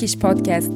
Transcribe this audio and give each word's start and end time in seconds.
Easy 0.00 0.18
Turkish 0.18 0.18
Podcast. 0.18 0.72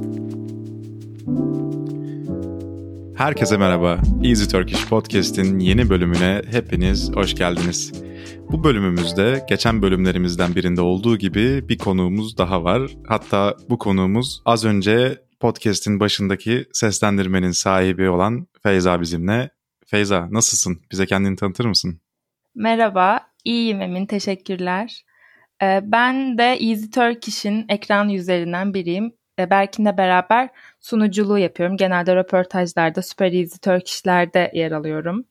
Herkese 3.17 3.57
merhaba. 3.57 4.01
Easy 4.25 4.45
Turkish 4.45 4.89
Podcast'in 4.89 5.59
yeni 5.59 5.91
bölümüne 5.91 6.43
hepiniz 6.51 7.11
hoş 7.15 7.35
geldiniz. 7.35 7.93
Bu 8.53 8.65
bölümümüzde 8.65 9.45
geçen 9.49 9.83
bölümlerimizden 9.83 10.55
birinde 10.55 10.81
olduğu 10.81 11.19
gibi 11.19 11.69
bir 11.69 11.79
konuğumuz 11.79 12.39
daha 12.39 12.65
var. 12.65 12.91
Hatta 13.09 13.57
bu 13.69 13.79
konuğumuz 13.79 14.43
az 14.45 14.65
önce 14.65 15.23
podcast'in 15.41 16.01
başındaki 16.01 16.65
seslendirmenin 16.73 17.51
sahibi 17.51 18.09
olan 18.09 18.47
Feyza 18.63 19.01
bizimle. 19.01 19.51
Feyza 19.87 20.29
nasılsın? 20.31 20.81
Bize 20.93 21.07
kendini 21.07 21.37
tanıtır 21.37 21.65
mısın? 21.65 22.01
Merhaba, 22.55 23.21
iyiyim 23.45 23.81
Emin, 23.81 24.07
teşekkürler. 24.07 25.05
Ee, 25.63 25.81
ben 25.83 26.39
de 26.39 26.43
Easy 26.43 26.91
Turkish'in 26.95 27.65
ekran 27.69 28.09
yüzlerinden 28.09 28.75
biriyim. 28.75 29.13
Ee, 29.39 29.51
Berkin'le 29.51 29.97
beraber 29.97 30.49
sunuculuğu 30.81 31.39
yapıyorum. 31.39 31.77
Genelde 31.77 32.17
röportajlarda, 32.17 33.03
Super 33.03 33.33
Easy 33.33 33.57
Turkish'lerde 33.63 34.51
yer 34.55 34.73
alıyorum. 34.73 35.25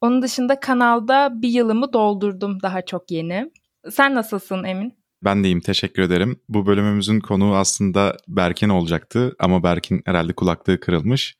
Onun 0.00 0.22
dışında 0.22 0.60
kanalda 0.60 1.42
bir 1.42 1.48
yılımı 1.48 1.92
doldurdum 1.92 2.62
daha 2.62 2.82
çok 2.82 3.10
yeni. 3.10 3.50
Sen 3.90 4.14
nasılsın 4.14 4.64
Emin? 4.64 4.98
Ben 5.24 5.44
deyim 5.44 5.60
teşekkür 5.60 6.02
ederim. 6.02 6.40
Bu 6.48 6.66
bölümümüzün 6.66 7.20
konuğu 7.20 7.56
aslında 7.56 8.16
Berkin 8.28 8.68
olacaktı 8.68 9.36
ama 9.38 9.62
Berkin 9.62 10.02
herhalde 10.04 10.32
kulaklığı 10.32 10.80
kırılmış. 10.80 11.36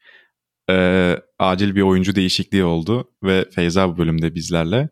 Ee, 0.70 1.16
acil 1.38 1.74
bir 1.74 1.82
oyuncu 1.82 2.14
değişikliği 2.14 2.64
oldu 2.64 3.10
ve 3.22 3.44
Feyza 3.54 3.88
bu 3.88 3.98
bölümde 3.98 4.34
bizlerle. 4.34 4.88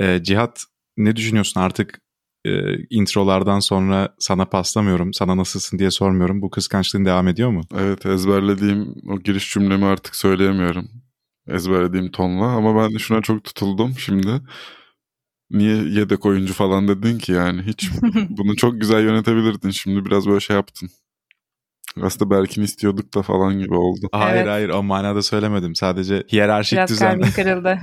Ee, 0.00 0.22
Cihat 0.22 0.64
ne 0.96 1.16
düşünüyorsun 1.16 1.60
artık 1.60 2.00
e, 2.44 2.50
introlardan 2.90 3.60
sonra 3.60 4.14
sana 4.18 4.44
paslamıyorum, 4.44 5.12
sana 5.14 5.36
nasılsın 5.36 5.78
diye 5.78 5.90
sormuyorum. 5.90 6.42
Bu 6.42 6.50
kıskançlığın 6.50 7.04
devam 7.04 7.28
ediyor 7.28 7.50
mu? 7.50 7.60
Evet 7.78 8.06
ezberlediğim 8.06 8.94
o 9.08 9.18
giriş 9.20 9.52
cümlemi 9.52 9.84
artık 9.84 10.16
söyleyemiyorum. 10.16 10.88
Ezberlediğim 11.48 12.10
tonla 12.10 12.44
ama 12.46 12.82
ben 12.82 12.94
de 12.94 12.98
şuna 12.98 13.22
çok 13.22 13.44
tutuldum 13.44 13.94
şimdi. 13.98 14.40
Niye 15.50 15.76
yedek 15.76 16.26
oyuncu 16.26 16.54
falan 16.54 16.88
dedin 16.88 17.18
ki 17.18 17.32
yani 17.32 17.62
hiç 17.62 17.90
bunu 18.28 18.56
çok 18.56 18.80
güzel 18.80 19.02
yönetebilirdin. 19.04 19.70
Şimdi 19.70 20.04
biraz 20.04 20.26
böyle 20.26 20.40
şey 20.40 20.56
yaptın. 20.56 20.88
Aslında 22.02 22.30
Berkin 22.30 22.62
istiyorduk 22.62 23.14
da 23.14 23.22
falan 23.22 23.58
gibi 23.58 23.74
oldu. 23.74 24.08
Hayır 24.12 24.36
Evet. 24.36 24.48
hayır 24.48 24.68
o 24.68 24.82
manada 24.82 25.22
söylemedim. 25.22 25.74
Sadece 25.74 26.22
hiyerarşik 26.32 26.76
Biraz 26.76 26.90
düzen. 26.90 27.10
kalbim 27.20 27.32
kırıldı. 27.32 27.78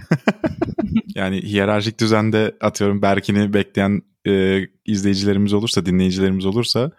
yani 1.15 1.41
hiyerarşik 1.41 1.99
düzende 1.99 2.55
atıyorum 2.61 3.01
Berkin'i 3.01 3.53
bekleyen 3.53 4.01
e, 4.29 4.67
izleyicilerimiz 4.85 5.53
olursa, 5.53 5.85
dinleyicilerimiz 5.85 6.45
olursa 6.45 6.91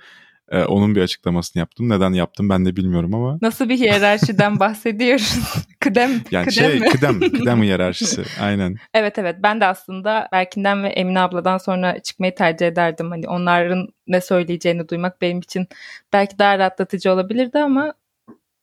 e, 0.50 0.64
onun 0.64 0.94
bir 0.94 1.02
açıklamasını 1.02 1.60
yaptım. 1.60 1.88
Neden 1.88 2.12
yaptım 2.12 2.48
ben 2.48 2.66
de 2.66 2.76
bilmiyorum 2.76 3.14
ama 3.14 3.38
Nasıl 3.42 3.68
bir 3.68 3.78
hiyerarşiden 3.78 4.60
bahsediyoruz? 4.60 5.38
kıdem, 5.80 6.10
yani 6.30 6.46
kıdem 6.46 6.70
şey 6.70 6.80
mi? 6.80 6.88
kıdem, 6.88 7.20
kıdem 7.20 7.62
hiyerarşisi 7.62 8.22
aynen. 8.40 8.76
Evet 8.94 9.18
evet 9.18 9.36
ben 9.42 9.60
de 9.60 9.66
aslında 9.66 10.28
Berkin'den 10.32 10.82
ve 10.84 10.88
Emine 10.88 11.20
abladan 11.20 11.58
sonra 11.58 11.98
çıkmayı 12.02 12.34
tercih 12.34 12.66
ederdim. 12.66 13.10
Hani 13.10 13.28
onların 13.28 13.88
ne 14.06 14.20
söyleyeceğini 14.20 14.88
duymak 14.88 15.20
benim 15.20 15.38
için 15.38 15.68
belki 16.12 16.38
daha 16.38 16.58
rahatlatıcı 16.58 17.12
olabilirdi 17.12 17.58
ama 17.58 17.94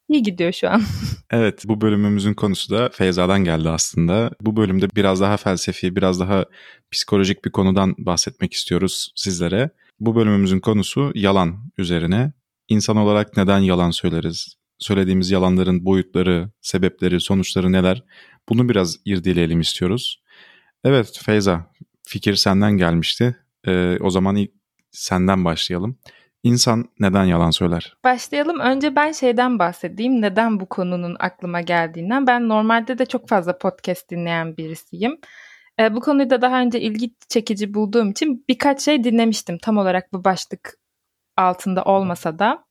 iyi 0.09 0.23
gidiyor 0.23 0.51
şu 0.51 0.69
an. 0.69 0.83
Evet 1.31 1.63
bu 1.65 1.81
bölümümüzün 1.81 2.33
konusu 2.33 2.75
da 2.75 2.89
Feyza'dan 2.89 3.43
geldi 3.43 3.69
aslında. 3.69 4.31
Bu 4.41 4.55
bölümde 4.55 4.87
biraz 4.95 5.21
daha 5.21 5.37
felsefi, 5.37 5.95
biraz 5.95 6.19
daha 6.19 6.45
psikolojik 6.91 7.45
bir 7.45 7.51
konudan 7.51 7.95
bahsetmek 7.97 8.53
istiyoruz 8.53 9.11
sizlere. 9.15 9.69
Bu 9.99 10.15
bölümümüzün 10.15 10.59
konusu 10.59 11.11
yalan 11.15 11.71
üzerine. 11.77 12.33
İnsan 12.69 12.97
olarak 12.97 13.37
neden 13.37 13.59
yalan 13.59 13.91
söyleriz? 13.91 14.55
Söylediğimiz 14.79 15.31
yalanların 15.31 15.85
boyutları, 15.85 16.49
sebepleri, 16.61 17.21
sonuçları 17.21 17.71
neler? 17.71 18.03
Bunu 18.49 18.69
biraz 18.69 18.97
irdeleyelim 19.05 19.59
istiyoruz. 19.59 20.21
Evet 20.83 21.19
Feyza, 21.23 21.71
fikir 22.07 22.35
senden 22.35 22.77
gelmişti. 22.77 23.37
Ee, 23.67 23.97
o 24.01 24.09
zaman 24.09 24.35
ilk 24.35 24.51
senden 24.91 25.45
başlayalım. 25.45 25.97
İnsan 26.47 26.85
neden 26.99 27.23
yalan 27.23 27.51
söyler? 27.51 27.97
Başlayalım. 28.03 28.59
Önce 28.59 28.95
ben 28.95 29.11
şeyden 29.11 29.59
bahsedeyim. 29.59 30.21
Neden 30.21 30.59
bu 30.59 30.65
konunun 30.65 31.15
aklıma 31.19 31.61
geldiğinden. 31.61 32.27
Ben 32.27 32.49
normalde 32.49 32.97
de 32.97 33.05
çok 33.05 33.29
fazla 33.29 33.57
podcast 33.57 34.09
dinleyen 34.09 34.57
birisiyim. 34.57 35.19
E, 35.79 35.95
bu 35.95 35.99
konuyu 35.99 36.29
da 36.29 36.41
daha 36.41 36.61
önce 36.61 36.81
ilgi 36.81 37.11
çekici 37.29 37.73
bulduğum 37.73 38.11
için 38.11 38.45
birkaç 38.49 38.81
şey 38.81 39.03
dinlemiştim. 39.03 39.57
Tam 39.57 39.77
olarak 39.77 40.13
bu 40.13 40.23
başlık 40.23 40.73
altında 41.37 41.83
olmasa 41.83 42.39
da. 42.39 42.63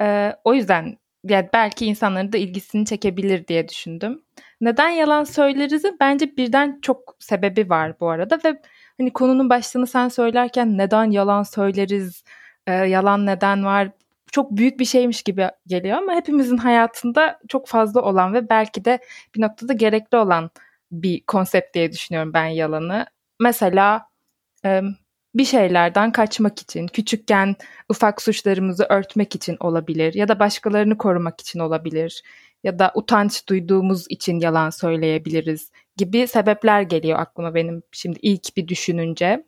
E, 0.00 0.32
o 0.44 0.54
yüzden 0.54 0.96
yani 1.24 1.48
belki 1.52 1.86
insanların 1.86 2.32
da 2.32 2.38
ilgisini 2.38 2.86
çekebilir 2.86 3.46
diye 3.46 3.68
düşündüm. 3.68 4.22
Neden 4.60 4.88
yalan 4.88 5.24
söyleriz? 5.24 5.84
Bence 6.00 6.36
birden 6.36 6.78
çok 6.82 7.16
sebebi 7.18 7.70
var 7.70 8.00
bu 8.00 8.08
arada 8.10 8.38
ve 8.44 8.62
hani 8.98 9.12
konunun 9.12 9.50
başlığını 9.50 9.86
sen 9.86 10.08
söylerken 10.08 10.78
neden 10.78 11.10
yalan 11.10 11.42
söyleriz, 11.42 12.24
e, 12.66 12.72
yalan 12.72 13.26
neden 13.26 13.64
var 13.64 13.90
çok 14.32 14.50
büyük 14.50 14.80
bir 14.80 14.84
şeymiş 14.84 15.22
gibi 15.22 15.48
geliyor 15.66 15.98
ama 15.98 16.14
hepimizin 16.14 16.56
hayatında 16.56 17.40
çok 17.48 17.68
fazla 17.68 18.00
olan 18.02 18.34
ve 18.34 18.48
belki 18.50 18.84
de 18.84 18.98
bir 19.34 19.40
noktada 19.40 19.72
gerekli 19.72 20.16
olan 20.16 20.50
bir 20.92 21.24
konsept 21.26 21.74
diye 21.74 21.92
düşünüyorum 21.92 22.32
ben 22.34 22.46
yalanı. 22.46 23.06
Mesela 23.40 24.06
e, 24.64 24.82
bir 25.34 25.44
şeylerden 25.44 26.12
kaçmak 26.12 26.60
için, 26.60 26.86
küçükken 26.86 27.56
ufak 27.88 28.22
suçlarımızı 28.22 28.86
örtmek 28.88 29.34
için 29.34 29.56
olabilir 29.60 30.14
ya 30.14 30.28
da 30.28 30.38
başkalarını 30.40 30.98
korumak 30.98 31.40
için 31.40 31.58
olabilir 31.58 32.22
ya 32.64 32.78
da 32.78 32.92
utanç 32.94 33.48
duyduğumuz 33.48 34.06
için 34.08 34.40
yalan 34.40 34.70
söyleyebiliriz 34.70 35.70
gibi 35.96 36.26
sebepler 36.28 36.82
geliyor 36.82 37.18
aklıma 37.18 37.54
benim 37.54 37.82
şimdi 37.92 38.18
ilk 38.22 38.56
bir 38.56 38.68
düşününce. 38.68 39.44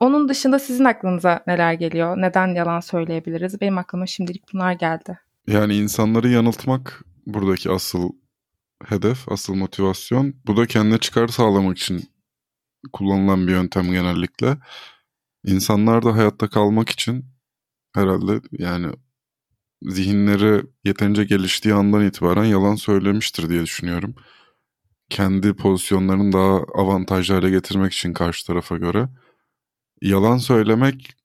Onun 0.00 0.28
dışında 0.28 0.58
sizin 0.58 0.84
aklınıza 0.84 1.44
neler 1.46 1.72
geliyor? 1.72 2.16
Neden 2.16 2.54
yalan 2.54 2.80
söyleyebiliriz? 2.80 3.60
Benim 3.60 3.78
aklıma 3.78 4.06
şimdilik 4.06 4.42
bunlar 4.52 4.72
geldi. 4.72 5.18
Yani 5.46 5.76
insanları 5.76 6.28
yanıltmak 6.28 7.04
buradaki 7.26 7.70
asıl 7.70 8.10
hedef, 8.84 9.32
asıl 9.32 9.54
motivasyon. 9.54 10.34
Bu 10.46 10.56
da 10.56 10.66
kendine 10.66 10.98
çıkar 10.98 11.28
sağlamak 11.28 11.78
için 11.78 12.02
kullanılan 12.92 13.46
bir 13.46 13.52
yöntem 13.52 13.92
genellikle. 13.92 14.56
İnsanlar 15.44 16.02
da 16.02 16.16
hayatta 16.16 16.48
kalmak 16.48 16.88
için 16.88 17.24
herhalde 17.94 18.40
yani 18.52 18.86
zihinleri 19.82 20.62
yeterince 20.84 21.24
geliştiği 21.24 21.74
andan 21.74 22.06
itibaren 22.06 22.44
yalan 22.44 22.74
söylemiştir 22.74 23.48
diye 23.48 23.62
düşünüyorum. 23.62 24.14
Kendi 25.10 25.54
pozisyonlarını 25.54 26.32
daha 26.32 26.56
avantajlı 26.74 27.34
hale 27.34 27.50
getirmek 27.50 27.92
için 27.92 28.12
karşı 28.12 28.46
tarafa 28.46 28.76
göre. 28.76 29.08
Yalan 30.02 30.38
söylemek 30.38 31.16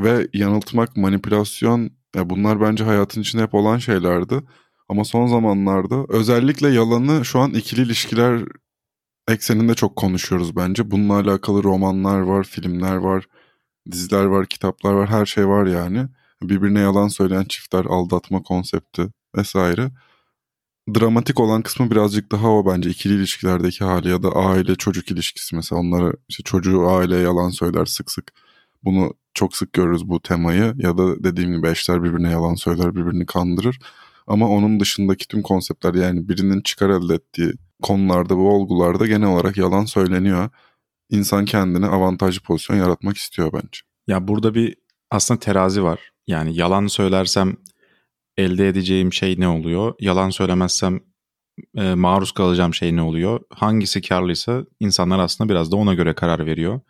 ve 0.00 0.28
yanıltmak, 0.34 0.96
manipülasyon 0.96 1.90
ya 2.16 2.30
bunlar 2.30 2.60
bence 2.60 2.84
hayatın 2.84 3.20
içinde 3.20 3.42
hep 3.42 3.54
olan 3.54 3.78
şeylerdi. 3.78 4.40
Ama 4.88 5.04
son 5.04 5.26
zamanlarda 5.26 6.06
özellikle 6.08 6.68
yalanı 6.68 7.24
şu 7.24 7.38
an 7.38 7.50
ikili 7.54 7.82
ilişkiler 7.82 8.42
ekseninde 9.28 9.74
çok 9.74 9.96
konuşuyoruz 9.96 10.56
bence. 10.56 10.90
Bununla 10.90 11.14
alakalı 11.14 11.64
romanlar 11.64 12.20
var, 12.20 12.44
filmler 12.44 12.96
var, 12.96 13.26
diziler 13.90 14.24
var, 14.24 14.46
kitaplar 14.46 14.92
var, 14.92 15.08
her 15.08 15.26
şey 15.26 15.48
var 15.48 15.66
yani. 15.66 16.06
Birbirine 16.42 16.80
yalan 16.80 17.08
söyleyen 17.08 17.44
çiftler, 17.44 17.84
aldatma 17.84 18.42
konsepti 18.42 19.08
vesaire. 19.36 19.90
Dramatik 20.88 21.40
olan 21.40 21.62
kısmı 21.62 21.90
birazcık 21.90 22.32
daha 22.32 22.50
o 22.50 22.66
bence 22.66 22.90
ikili 22.90 23.14
ilişkilerdeki 23.14 23.84
hali 23.84 24.08
ya 24.08 24.22
da 24.22 24.28
aile 24.28 24.74
çocuk 24.74 25.10
ilişkisi 25.10 25.56
mesela 25.56 25.80
onlara 25.80 26.12
işte 26.28 26.42
çocuğu 26.42 26.88
aileye 26.88 27.22
yalan 27.22 27.50
söyler 27.50 27.86
sık 27.86 28.10
sık. 28.10 28.32
Bunu 28.84 29.14
çok 29.34 29.56
sık 29.56 29.72
görürüz 29.72 30.08
bu 30.08 30.22
temayı 30.22 30.74
ya 30.76 30.98
da 30.98 31.24
dediğim 31.24 31.56
gibi 31.56 31.68
eşler 31.68 32.02
birbirine 32.02 32.30
yalan 32.30 32.54
söyler 32.54 32.96
birbirini 32.96 33.26
kandırır. 33.26 33.78
Ama 34.26 34.48
onun 34.48 34.80
dışındaki 34.80 35.28
tüm 35.28 35.42
konseptler 35.42 35.94
yani 35.94 36.28
birinin 36.28 36.60
çıkar 36.60 36.90
elde 36.90 37.14
ettiği 37.14 37.52
konularda 37.82 38.36
bu 38.36 38.50
olgularda 38.50 39.06
genel 39.06 39.28
olarak 39.28 39.56
yalan 39.56 39.84
söyleniyor. 39.84 40.48
İnsan 41.10 41.44
kendine 41.44 41.86
avantajlı 41.86 42.40
pozisyon 42.40 42.76
yaratmak 42.76 43.16
istiyor 43.16 43.52
bence. 43.52 43.80
Ya 44.06 44.28
burada 44.28 44.54
bir 44.54 44.76
aslında 45.10 45.40
terazi 45.40 45.82
var. 45.82 46.10
Yani 46.26 46.56
yalan 46.56 46.86
söylersem 46.86 47.56
elde 48.36 48.68
edeceğim 48.68 49.12
şey 49.12 49.40
ne 49.40 49.48
oluyor? 49.48 49.94
Yalan 50.00 50.30
söylemezsem 50.30 51.00
e, 51.76 51.94
maruz 51.94 52.32
kalacağım 52.32 52.74
şey 52.74 52.96
ne 52.96 53.02
oluyor? 53.02 53.40
Hangisi 53.50 54.02
karlıysa 54.02 54.64
insanlar 54.80 55.18
aslında 55.18 55.50
biraz 55.50 55.72
da 55.72 55.76
ona 55.76 55.94
göre 55.94 56.14
karar 56.14 56.46
veriyor. 56.46 56.80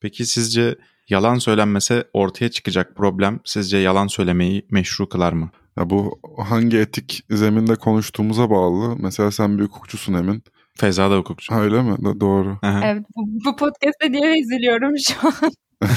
Peki 0.00 0.26
sizce 0.26 0.78
yalan 1.08 1.38
söylenmese 1.38 2.04
ortaya 2.12 2.50
çıkacak 2.50 2.96
problem 2.96 3.40
sizce 3.44 3.78
yalan 3.78 4.06
söylemeyi 4.06 4.66
meşru 4.70 5.08
kılar 5.08 5.32
mı? 5.32 5.50
Ya 5.78 5.90
bu 5.90 6.20
hangi 6.38 6.78
etik 6.78 7.24
zeminde 7.30 7.76
konuştuğumuza 7.76 8.50
bağlı. 8.50 8.96
Mesela 8.98 9.30
sen 9.30 9.58
bir 9.58 9.64
hukukçusun 9.64 10.14
Emin. 10.14 10.42
Feyza 10.76 11.10
da 11.10 11.16
hukukçu. 11.16 11.54
Ha, 11.54 11.60
öyle 11.60 11.82
mi? 11.82 11.96
Da- 12.04 12.20
doğru. 12.20 12.58
Aha. 12.62 12.80
Evet 12.84 13.04
bu, 13.16 13.26
bu 13.44 13.56
podcast'te 13.56 14.12
niye 14.12 14.40
üzülüyorum 14.40 14.94
şu 14.98 15.14
an? 15.28 15.52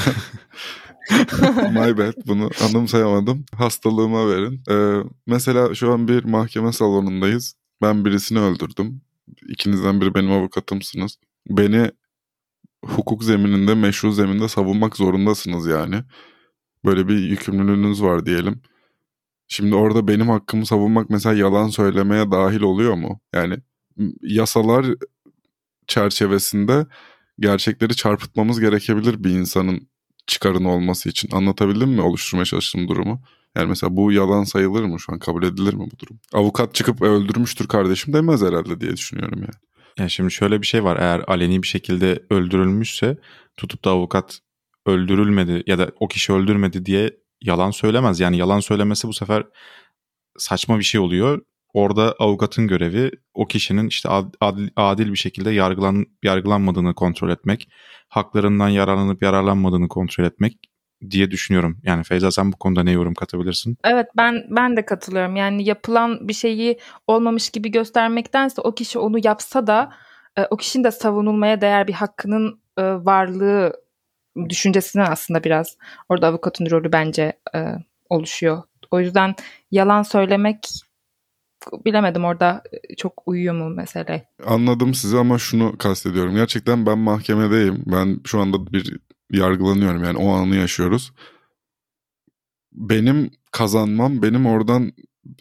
My 1.71 1.97
bad 1.97 2.13
bunu 2.27 2.49
anımsayamadım. 2.69 3.45
Hastalığıma 3.55 4.29
verin. 4.29 4.63
Ee, 4.69 5.03
mesela 5.27 5.75
şu 5.75 5.93
an 5.93 6.07
bir 6.07 6.23
mahkeme 6.23 6.71
salonundayız. 6.73 7.55
Ben 7.81 8.05
birisini 8.05 8.39
öldürdüm. 8.39 9.01
İkinizden 9.47 10.01
biri 10.01 10.15
benim 10.15 10.31
avukatımsınız. 10.31 11.17
Beni 11.49 11.91
hukuk 12.85 13.23
zemininde, 13.23 13.75
meşru 13.75 14.11
zeminde 14.11 14.47
savunmak 14.47 14.95
zorundasınız 14.97 15.67
yani. 15.67 16.03
Böyle 16.85 17.07
bir 17.07 17.17
yükümlülüğünüz 17.17 18.03
var 18.03 18.25
diyelim. 18.25 18.61
Şimdi 19.47 19.75
orada 19.75 20.07
benim 20.07 20.29
hakkımı 20.29 20.65
savunmak 20.65 21.09
mesela 21.09 21.35
yalan 21.35 21.69
söylemeye 21.69 22.31
dahil 22.31 22.61
oluyor 22.61 22.93
mu? 22.93 23.19
Yani 23.33 23.57
yasalar 24.21 24.85
çerçevesinde 25.87 26.85
gerçekleri 27.39 27.95
çarpıtmamız 27.95 28.59
gerekebilir 28.59 29.23
bir 29.23 29.29
insanın 29.29 29.87
çıkarını 30.27 30.71
olması 30.71 31.09
için. 31.09 31.29
Anlatabildim 31.31 31.89
mi 31.89 32.01
oluşturmaya 32.01 32.45
çalıştığım 32.45 32.87
durumu? 32.87 33.21
Yani 33.55 33.67
mesela 33.67 33.95
bu 33.95 34.11
yalan 34.11 34.43
sayılır 34.43 34.83
mı 34.83 34.99
şu 34.99 35.13
an 35.13 35.19
kabul 35.19 35.43
edilir 35.43 35.73
mi 35.73 35.87
bu 35.93 35.99
durum? 35.99 36.19
Avukat 36.33 36.75
çıkıp 36.75 37.01
öldürmüştür 37.01 37.67
kardeşim 37.67 38.13
demez 38.13 38.41
herhalde 38.41 38.81
diye 38.81 38.91
düşünüyorum 38.91 39.39
yani. 39.39 39.55
Yani 39.97 40.11
şimdi 40.11 40.31
şöyle 40.31 40.61
bir 40.61 40.67
şey 40.67 40.83
var 40.83 40.97
eğer 40.99 41.19
aleni 41.27 41.63
bir 41.63 41.67
şekilde 41.67 42.23
öldürülmüşse 42.29 43.17
tutup 43.57 43.85
da 43.85 43.89
avukat 43.89 44.39
öldürülmedi 44.85 45.63
ya 45.67 45.77
da 45.77 45.91
o 45.99 46.07
kişi 46.07 46.33
öldürmedi 46.33 46.85
diye 46.85 47.11
yalan 47.41 47.71
söylemez. 47.71 48.19
Yani 48.19 48.37
yalan 48.37 48.59
söylemesi 48.59 49.07
bu 49.07 49.13
sefer 49.13 49.43
saçma 50.37 50.79
bir 50.79 50.83
şey 50.83 51.01
oluyor. 51.01 51.41
Orada 51.75 52.15
avukatın 52.19 52.67
görevi 52.67 53.11
o 53.33 53.45
kişinin 53.45 53.87
işte 53.87 54.09
adil, 54.41 54.69
adil 54.75 55.11
bir 55.11 55.17
şekilde 55.17 55.51
yargılan, 55.51 56.05
yargılanmadığını 56.23 56.93
kontrol 56.93 57.29
etmek, 57.29 57.69
haklarından 58.09 58.69
yararlanıp 58.69 59.23
yararlanmadığını 59.23 59.87
kontrol 59.87 60.23
etmek 60.23 60.57
diye 61.09 61.31
düşünüyorum. 61.31 61.79
Yani 61.83 62.03
Feyza 62.03 62.31
sen 62.31 62.51
bu 62.51 62.57
konuda 62.57 62.83
ne 62.83 62.91
yorum 62.91 63.13
katabilirsin? 63.13 63.77
Evet 63.83 64.07
ben 64.17 64.43
ben 64.49 64.77
de 64.77 64.85
katılıyorum. 64.85 65.35
Yani 65.35 65.63
yapılan 65.63 66.27
bir 66.27 66.33
şeyi 66.33 66.79
olmamış 67.07 67.49
gibi 67.49 67.71
göstermektense 67.71 68.61
o 68.61 68.75
kişi 68.75 68.99
onu 68.99 69.17
yapsa 69.23 69.67
da 69.67 69.93
e, 70.37 70.45
o 70.49 70.57
kişinin 70.57 70.83
de 70.83 70.91
savunulmaya 70.91 71.61
değer 71.61 71.87
bir 71.87 71.93
hakkının 71.93 72.59
e, 72.77 72.83
varlığı 72.83 73.73
düşüncesine 74.49 75.03
aslında 75.03 75.43
biraz 75.43 75.77
orada 76.09 76.27
avukatın 76.27 76.69
rolü 76.69 76.91
bence 76.91 77.33
e, 77.55 77.59
oluşuyor. 78.09 78.63
O 78.91 78.99
yüzden 78.99 79.35
yalan 79.71 80.03
söylemek 80.03 80.67
bilemedim 81.85 82.25
orada 82.25 82.63
çok 82.97 83.23
uyuyor 83.25 83.55
mu 83.55 83.69
mesele. 83.69 84.29
Anladım 84.45 84.93
sizi 84.93 85.17
ama 85.17 85.37
şunu 85.37 85.77
kastediyorum. 85.77 86.35
Gerçekten 86.35 86.85
ben 86.85 86.97
mahkemedeyim. 86.97 87.83
Ben 87.85 88.19
şu 88.25 88.39
anda 88.39 88.73
bir 88.73 88.97
yargılanıyorum 89.31 90.03
yani 90.03 90.17
o 90.17 90.29
anı 90.31 90.55
yaşıyoruz. 90.55 91.11
Benim 92.71 93.31
kazanmam, 93.51 94.21
benim 94.21 94.45
oradan 94.45 94.91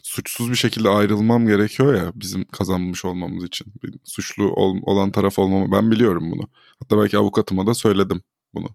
suçsuz 0.03 0.51
bir 0.51 0.55
şekilde 0.55 0.89
ayrılmam 0.89 1.47
gerekiyor 1.47 1.95
ya 1.95 2.11
bizim 2.15 2.45
kazanmış 2.45 3.05
olmamız 3.05 3.43
için. 3.43 3.73
Suçlu 4.03 4.51
ol, 4.51 4.77
olan 4.83 5.11
taraf 5.11 5.39
olmamı 5.39 5.71
ben 5.71 5.91
biliyorum 5.91 6.31
bunu. 6.31 6.49
Hatta 6.79 6.97
belki 6.97 7.17
avukatıma 7.17 7.67
da 7.67 7.73
söyledim 7.73 8.21
bunu. 8.53 8.67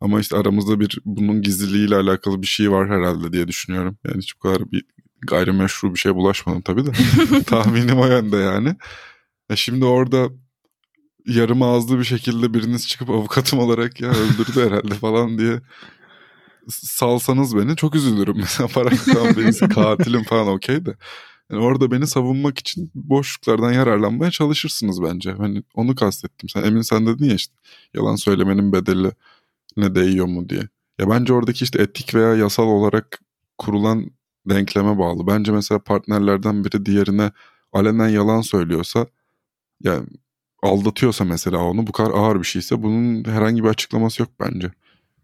Ama 0.00 0.20
işte 0.20 0.36
aramızda 0.36 0.80
bir 0.80 0.98
bunun 1.04 1.42
gizliliğiyle 1.42 1.96
alakalı 1.96 2.42
bir 2.42 2.46
şey 2.46 2.70
var 2.70 2.88
herhalde 2.88 3.32
diye 3.32 3.48
düşünüyorum. 3.48 3.98
Yani 4.04 4.18
hiç 4.18 4.36
bu 4.36 4.38
kadar 4.38 4.72
bir 4.72 4.84
gayrimeşru 5.26 5.94
bir 5.94 5.98
şey 5.98 6.14
bulaşmadım 6.14 6.60
tabii 6.62 6.86
de. 6.86 6.90
Tahminim 7.46 7.98
o 7.98 8.06
yönde 8.06 8.36
yani. 8.36 8.76
E 9.50 9.56
şimdi 9.56 9.84
orada 9.84 10.28
yarım 11.26 11.62
ağızlı 11.62 11.98
bir 11.98 12.04
şekilde 12.04 12.54
biriniz 12.54 12.88
çıkıp 12.88 13.10
avukatım 13.10 13.58
olarak 13.58 14.00
ya 14.00 14.08
öldürdü 14.10 14.64
herhalde 14.66 14.94
falan 14.94 15.38
diye 15.38 15.60
salsanız 16.68 17.56
beni 17.56 17.76
çok 17.76 17.94
üzülürüm. 17.94 18.36
Mesela 18.40 18.68
para 18.68 18.88
tamam 18.88 19.36
birisi 19.36 19.68
katilim 19.68 20.24
falan 20.24 20.48
okey 20.48 20.86
de. 20.86 20.96
Yani 21.50 21.62
orada 21.62 21.90
beni 21.90 22.06
savunmak 22.06 22.58
için 22.58 22.90
boşluklardan 22.94 23.72
yararlanmaya 23.72 24.30
çalışırsınız 24.30 25.02
bence. 25.02 25.32
Hani 25.32 25.62
onu 25.74 25.94
kastettim. 25.94 26.48
Sen 26.48 26.62
emin 26.62 26.82
sen 26.82 27.06
dedin 27.06 27.24
ya 27.24 27.34
işte 27.34 27.54
yalan 27.94 28.16
söylemenin 28.16 28.72
bedeli 28.72 29.12
ne 29.76 29.94
değiyor 29.94 30.26
mu 30.26 30.48
diye. 30.48 30.62
Ya 30.98 31.10
bence 31.10 31.32
oradaki 31.32 31.64
işte 31.64 31.82
etik 31.82 32.14
veya 32.14 32.34
yasal 32.34 32.66
olarak 32.66 33.20
kurulan 33.58 34.10
denkleme 34.46 34.98
bağlı. 34.98 35.26
Bence 35.26 35.52
mesela 35.52 35.78
partnerlerden 35.78 36.64
biri 36.64 36.86
diğerine 36.86 37.30
alenen 37.72 38.08
yalan 38.08 38.40
söylüyorsa 38.40 39.06
yani 39.82 40.06
aldatıyorsa 40.62 41.24
mesela 41.24 41.58
onu 41.58 41.86
bu 41.86 41.92
kadar 41.92 42.10
ağır 42.10 42.38
bir 42.38 42.46
şeyse 42.46 42.82
bunun 42.82 43.24
herhangi 43.24 43.64
bir 43.64 43.68
açıklaması 43.68 44.22
yok 44.22 44.30
bence. 44.40 44.72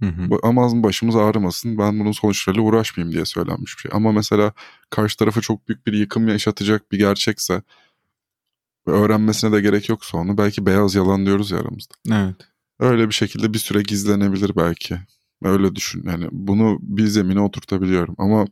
Hı 0.00 0.06
hı. 0.06 0.38
Ama 0.42 0.82
başımız 0.82 1.16
ağrımasın 1.16 1.78
ben 1.78 2.00
bunun 2.00 2.12
sonuçlarıyla 2.12 2.62
uğraşmayayım 2.62 3.14
diye 3.14 3.24
söylenmiş 3.24 3.76
bir 3.76 3.80
şey. 3.80 3.90
Ama 3.94 4.12
mesela 4.12 4.52
karşı 4.90 5.16
tarafa 5.16 5.40
çok 5.40 5.68
büyük 5.68 5.86
bir 5.86 5.92
yıkım 5.92 6.28
yaşatacak 6.28 6.92
bir 6.92 6.98
gerçekse 6.98 7.62
öğrenmesine 8.86 9.52
de 9.52 9.60
gerek 9.60 9.88
yoksa 9.88 10.18
onu 10.18 10.38
belki 10.38 10.66
beyaz 10.66 10.94
yalan 10.94 11.26
diyoruz 11.26 11.50
ya 11.50 11.58
aramızda. 11.58 11.94
Evet. 12.12 12.36
Öyle 12.80 13.08
bir 13.08 13.14
şekilde 13.14 13.54
bir 13.54 13.58
süre 13.58 13.82
gizlenebilir 13.82 14.56
belki. 14.56 14.98
Öyle 15.42 15.74
düşün. 15.74 16.02
Yani 16.06 16.28
bunu 16.32 16.78
bir 16.80 17.06
zemine 17.06 17.40
oturtabiliyorum. 17.40 18.14
Ama 18.18 18.46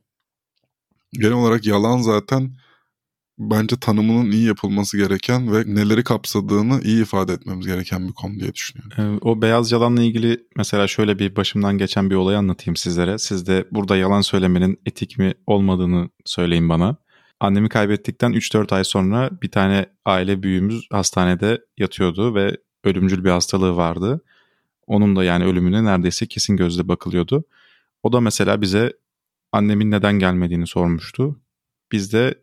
genel 1.21 1.33
olarak 1.33 1.67
yalan 1.67 1.99
zaten 1.99 2.51
bence 3.39 3.77
tanımının 3.77 4.31
iyi 4.31 4.47
yapılması 4.47 4.97
gereken 4.97 5.53
ve 5.53 5.65
neleri 5.67 6.05
kapsadığını 6.05 6.81
iyi 6.83 7.03
ifade 7.03 7.33
etmemiz 7.33 7.67
gereken 7.67 8.09
bir 8.09 8.13
konu 8.13 8.41
diye 8.41 8.55
düşünüyorum. 8.55 9.19
O 9.23 9.43
beyaz 9.43 9.73
yalanla 9.73 10.03
ilgili 10.03 10.47
mesela 10.57 10.87
şöyle 10.87 11.19
bir 11.19 11.37
başımdan 11.37 11.79
geçen 11.79 12.11
bir 12.11 12.15
olay 12.15 12.37
anlatayım 12.37 12.77
sizlere. 12.77 13.19
Siz 13.19 13.47
de 13.47 13.69
burada 13.71 13.97
yalan 13.97 14.21
söylemenin 14.21 14.81
etik 14.87 15.19
mi 15.19 15.35
olmadığını 15.47 16.09
söyleyin 16.25 16.69
bana. 16.69 16.97
Annemi 17.41 17.69
kaybettikten 17.69 18.33
3-4 18.33 18.75
ay 18.75 18.85
sonra 18.85 19.31
bir 19.43 19.51
tane 19.51 19.87
aile 20.05 20.43
büyüğümüz 20.43 20.87
hastanede 20.91 21.61
yatıyordu 21.79 22.35
ve 22.35 22.57
ölümcül 22.85 23.25
bir 23.25 23.31
hastalığı 23.31 23.77
vardı. 23.77 24.21
Onun 24.87 25.17
da 25.17 25.25
yani 25.25 25.45
ölümüne 25.45 25.85
neredeyse 25.85 26.27
kesin 26.27 26.57
gözle 26.57 26.89
bakılıyordu. 26.89 27.45
O 28.03 28.13
da 28.13 28.21
mesela 28.21 28.61
bize 28.61 28.93
annemin 29.55 29.91
neden 29.91 30.19
gelmediğini 30.19 30.67
sormuştu. 30.67 31.41
Biz 31.93 32.13
de 32.13 32.43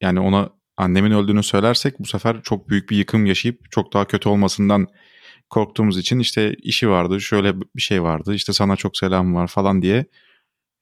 yani 0.00 0.20
ona 0.20 0.50
annemin 0.76 1.10
öldüğünü 1.10 1.42
söylersek 1.42 1.98
bu 1.98 2.04
sefer 2.06 2.42
çok 2.42 2.68
büyük 2.68 2.90
bir 2.90 2.96
yıkım 2.96 3.26
yaşayıp 3.26 3.70
çok 3.70 3.92
daha 3.92 4.06
kötü 4.06 4.28
olmasından 4.28 4.86
korktuğumuz 5.50 5.98
için 5.98 6.18
işte 6.18 6.54
işi 6.54 6.88
vardı, 6.88 7.20
şöyle 7.20 7.60
bir 7.60 7.82
şey 7.82 8.02
vardı, 8.02 8.34
işte 8.34 8.52
sana 8.52 8.76
çok 8.76 8.96
selam 8.96 9.34
var 9.34 9.46
falan 9.46 9.82
diye 9.82 10.06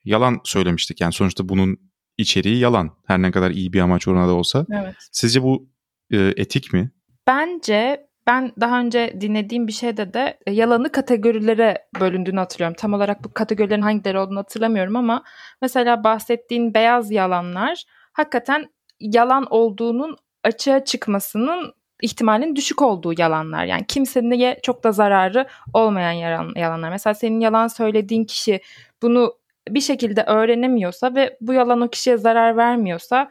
yalan 0.04 0.40
söylemiştik. 0.44 1.00
Yani 1.00 1.12
sonuçta 1.12 1.48
bunun 1.48 1.78
içeriği 2.18 2.58
yalan. 2.58 2.96
Her 3.06 3.22
ne 3.22 3.30
kadar 3.30 3.50
iyi 3.50 3.72
bir 3.72 3.80
amaç 3.80 4.08
uğruna 4.08 4.28
da 4.28 4.32
olsa. 4.32 4.66
Evet. 4.72 4.94
Sizce 5.12 5.42
bu 5.42 5.70
e, 6.12 6.32
etik 6.36 6.72
mi? 6.72 6.90
Bence 7.26 8.06
ben 8.26 8.52
daha 8.60 8.80
önce 8.80 9.20
dinlediğim 9.20 9.66
bir 9.66 9.72
şeyde 9.72 10.14
de 10.14 10.38
e, 10.46 10.52
yalanı 10.52 10.92
kategorilere 10.92 11.86
bölündüğünü 12.00 12.38
hatırlıyorum. 12.38 12.76
Tam 12.78 12.92
olarak 12.92 13.24
bu 13.24 13.34
kategorilerin 13.34 13.82
hangileri 13.82 14.18
olduğunu 14.18 14.38
hatırlamıyorum 14.38 14.96
ama 14.96 15.24
mesela 15.62 16.04
bahsettiğin 16.04 16.74
beyaz 16.74 17.10
yalanlar 17.10 17.84
hakikaten 18.12 18.70
yalan 19.00 19.46
olduğunun 19.50 20.16
açığa 20.44 20.84
çıkmasının 20.84 21.74
ihtimalin 22.02 22.56
düşük 22.56 22.82
olduğu 22.82 23.20
yalanlar. 23.20 23.64
Yani 23.64 23.86
kimseye 23.88 24.60
çok 24.62 24.84
da 24.84 24.92
zararı 24.92 25.46
olmayan 25.74 26.12
yalanlar. 26.56 26.90
Mesela 26.90 27.14
senin 27.14 27.40
yalan 27.40 27.68
söylediğin 27.68 28.24
kişi 28.24 28.60
bunu 29.02 29.34
bir 29.68 29.80
şekilde 29.80 30.22
öğrenemiyorsa 30.22 31.14
ve 31.14 31.36
bu 31.40 31.52
yalan 31.52 31.80
o 31.80 31.88
kişiye 31.88 32.16
zarar 32.16 32.56
vermiyorsa 32.56 33.30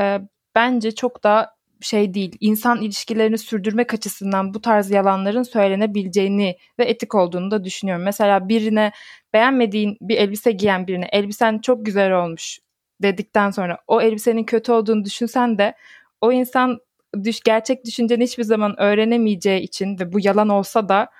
e, 0.00 0.20
bence 0.54 0.94
çok 0.94 1.24
da 1.24 1.57
şey 1.86 2.14
değil. 2.14 2.36
İnsan 2.40 2.82
ilişkilerini 2.82 3.38
sürdürmek 3.38 3.94
açısından 3.94 4.54
bu 4.54 4.60
tarz 4.60 4.90
yalanların 4.90 5.42
söylenebileceğini 5.42 6.56
ve 6.78 6.84
etik 6.84 7.14
olduğunu 7.14 7.50
da 7.50 7.64
düşünüyorum. 7.64 8.04
Mesela 8.04 8.48
birine 8.48 8.92
beğenmediğin 9.32 9.96
bir 10.00 10.16
elbise 10.16 10.52
giyen 10.52 10.86
birine 10.86 11.08
elbisen 11.12 11.58
çok 11.58 11.86
güzel 11.86 12.12
olmuş 12.12 12.58
dedikten 13.02 13.50
sonra 13.50 13.78
o 13.86 14.00
elbisenin 14.00 14.44
kötü 14.44 14.72
olduğunu 14.72 15.04
düşünsen 15.04 15.58
de 15.58 15.74
o 16.20 16.32
insan 16.32 16.78
düş, 17.24 17.40
gerçek 17.40 17.84
düşünceni 17.84 18.24
hiçbir 18.24 18.44
zaman 18.44 18.80
öğrenemeyeceği 18.80 19.60
için 19.60 19.98
ve 19.98 20.12
bu 20.12 20.18
yalan 20.20 20.48
olsa 20.48 20.88
da 20.88 21.10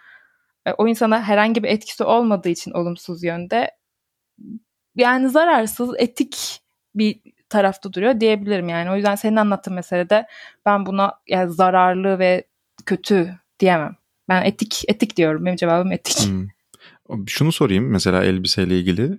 e, 0.66 0.72
o 0.72 0.88
insana 0.88 1.22
herhangi 1.22 1.62
bir 1.62 1.68
etkisi 1.68 2.04
olmadığı 2.04 2.48
için 2.48 2.70
olumsuz 2.70 3.24
yönde 3.24 3.70
yani 4.96 5.28
zararsız 5.28 5.90
etik 5.98 6.60
bir 6.94 7.20
tarafta 7.48 7.92
duruyor 7.92 8.20
diyebilirim 8.20 8.68
yani. 8.68 8.90
O 8.90 8.96
yüzden 8.96 9.14
senin 9.14 9.36
anlattığın 9.36 9.74
meselede 9.74 10.26
ben 10.66 10.86
buna 10.86 11.12
yani 11.28 11.52
zararlı 11.52 12.18
ve 12.18 12.44
kötü 12.86 13.34
diyemem. 13.60 13.96
Ben 14.28 14.44
etik 14.44 14.82
etik 14.88 15.16
diyorum. 15.16 15.44
Benim 15.44 15.56
cevabım 15.56 15.92
etik. 15.92 16.28
Hmm. 16.28 17.26
Şunu 17.26 17.52
sorayım 17.52 17.90
mesela 17.90 18.24
elbiseyle 18.24 18.78
ilgili. 18.78 19.18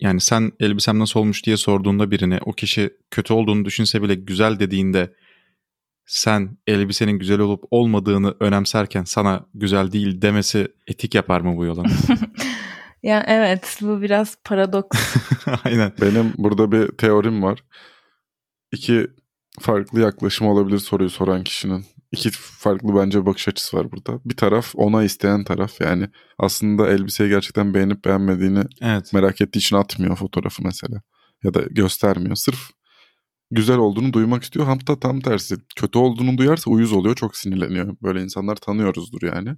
Yani 0.00 0.20
sen 0.20 0.52
elbisem 0.60 0.98
nasıl 0.98 1.20
olmuş 1.20 1.46
diye 1.46 1.56
sorduğunda 1.56 2.10
birine 2.10 2.38
o 2.44 2.52
kişi 2.52 2.90
kötü 3.10 3.32
olduğunu 3.32 3.64
düşünse 3.64 4.02
bile 4.02 4.14
güzel 4.14 4.60
dediğinde 4.60 5.14
sen 6.06 6.58
elbisenin 6.66 7.18
güzel 7.18 7.38
olup 7.38 7.64
olmadığını 7.70 8.34
önemserken 8.40 9.04
sana 9.04 9.46
güzel 9.54 9.92
değil 9.92 10.22
demesi 10.22 10.68
etik 10.86 11.14
yapar 11.14 11.40
mı 11.40 11.56
bu 11.56 11.64
yalanı? 11.64 11.88
Ya 13.02 13.24
evet 13.26 13.78
bu 13.80 14.02
biraz 14.02 14.36
paradoks. 14.44 15.16
Aynen. 15.64 15.92
Benim 16.00 16.32
burada 16.38 16.72
bir 16.72 16.88
teorim 16.88 17.42
var. 17.42 17.64
İki 18.72 19.06
farklı 19.60 20.00
yaklaşım 20.00 20.46
olabilir 20.46 20.78
soruyu 20.78 21.10
soran 21.10 21.44
kişinin. 21.44 21.84
İki 22.12 22.30
farklı 22.30 22.96
bence 22.96 23.26
bakış 23.26 23.48
açısı 23.48 23.76
var 23.76 23.92
burada. 23.92 24.20
Bir 24.24 24.36
taraf 24.36 24.72
ona 24.74 25.04
isteyen 25.04 25.44
taraf 25.44 25.80
yani 25.80 26.08
aslında 26.38 26.88
elbiseyi 26.90 27.30
gerçekten 27.30 27.74
beğenip 27.74 28.04
beğenmediğini 28.04 28.62
Evet. 28.80 29.12
merak 29.12 29.40
ettiği 29.40 29.58
için 29.58 29.76
atmıyor 29.76 30.16
fotoğrafı 30.16 30.62
mesela. 30.64 31.02
Ya 31.44 31.54
da 31.54 31.60
göstermiyor. 31.70 32.36
Sırf 32.36 32.70
güzel 33.50 33.76
olduğunu 33.78 34.12
duymak 34.12 34.42
istiyor. 34.42 34.66
Hatta 34.66 35.00
tam 35.00 35.20
tersi. 35.20 35.56
Kötü 35.76 35.98
olduğunu 35.98 36.38
duyarsa 36.38 36.70
uyuz 36.70 36.92
oluyor. 36.92 37.16
Çok 37.16 37.36
sinirleniyor. 37.36 37.96
Böyle 38.02 38.22
insanlar 38.22 38.56
tanıyoruzdur 38.56 39.22
yani. 39.22 39.56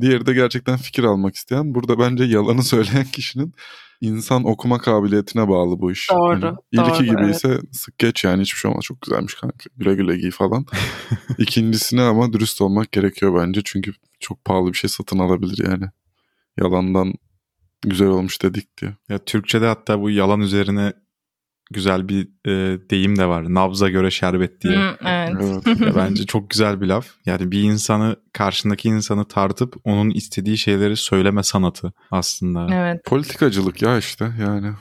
Diğeri 0.00 0.26
de 0.26 0.34
gerçekten 0.34 0.76
fikir 0.76 1.04
almak 1.04 1.34
isteyen. 1.34 1.74
Burada 1.74 1.98
bence 1.98 2.24
yalanı 2.24 2.62
söyleyen 2.62 3.04
kişinin 3.04 3.54
insan 4.00 4.44
okuma 4.44 4.78
kabiliyetine 4.78 5.48
bağlı 5.48 5.80
bu 5.80 5.92
iş. 5.92 6.10
Doğru, 6.10 6.40
Yani 6.40 6.56
ilki 6.72 6.90
doğru, 6.90 7.04
gibi 7.04 7.24
evet. 7.24 7.34
ise 7.34 7.60
sık 7.72 7.98
geç 7.98 8.24
yani 8.24 8.42
hiçbir 8.42 8.58
şey 8.58 8.70
olmaz. 8.70 8.84
Çok 8.84 9.00
güzelmiş 9.00 9.34
kanka. 9.34 9.70
Güle 9.76 9.94
güle 9.94 10.16
giy 10.16 10.30
falan. 10.30 10.66
İkincisine 11.38 12.02
ama 12.02 12.32
dürüst 12.32 12.60
olmak 12.60 12.92
gerekiyor 12.92 13.42
bence. 13.42 13.60
Çünkü 13.64 13.92
çok 14.20 14.44
pahalı 14.44 14.72
bir 14.72 14.78
şey 14.78 14.90
satın 14.90 15.18
alabilir 15.18 15.68
yani. 15.68 15.84
Yalandan 16.58 17.12
güzel 17.82 18.08
olmuş 18.08 18.42
dedik 18.42 18.78
diye. 18.80 18.96
Ya 19.08 19.18
Türkçe'de 19.18 19.66
hatta 19.66 20.00
bu 20.00 20.10
yalan 20.10 20.40
üzerine 20.40 20.92
güzel 21.70 22.08
bir 22.08 22.28
e, 22.46 22.78
deyim 22.90 23.16
de 23.18 23.26
var. 23.26 23.54
Nabza 23.54 23.88
göre 23.88 24.10
şerbet 24.10 24.60
diye. 24.60 24.76
Hı, 24.76 24.96
evet. 25.00 25.62
Evet. 25.66 25.96
Bence 25.96 26.26
çok 26.26 26.50
güzel 26.50 26.80
bir 26.80 26.86
laf. 26.86 27.06
Yani 27.26 27.50
bir 27.50 27.62
insanı 27.62 28.16
karşındaki 28.32 28.88
insanı 28.88 29.24
tartıp 29.24 29.76
onun 29.84 30.10
istediği 30.10 30.58
şeyleri 30.58 30.96
söyleme 30.96 31.42
sanatı 31.42 31.92
aslında. 32.10 32.74
evet. 32.74 33.04
Politikacılık 33.04 33.82
ya 33.82 33.98
işte 33.98 34.32
yani. 34.40 34.72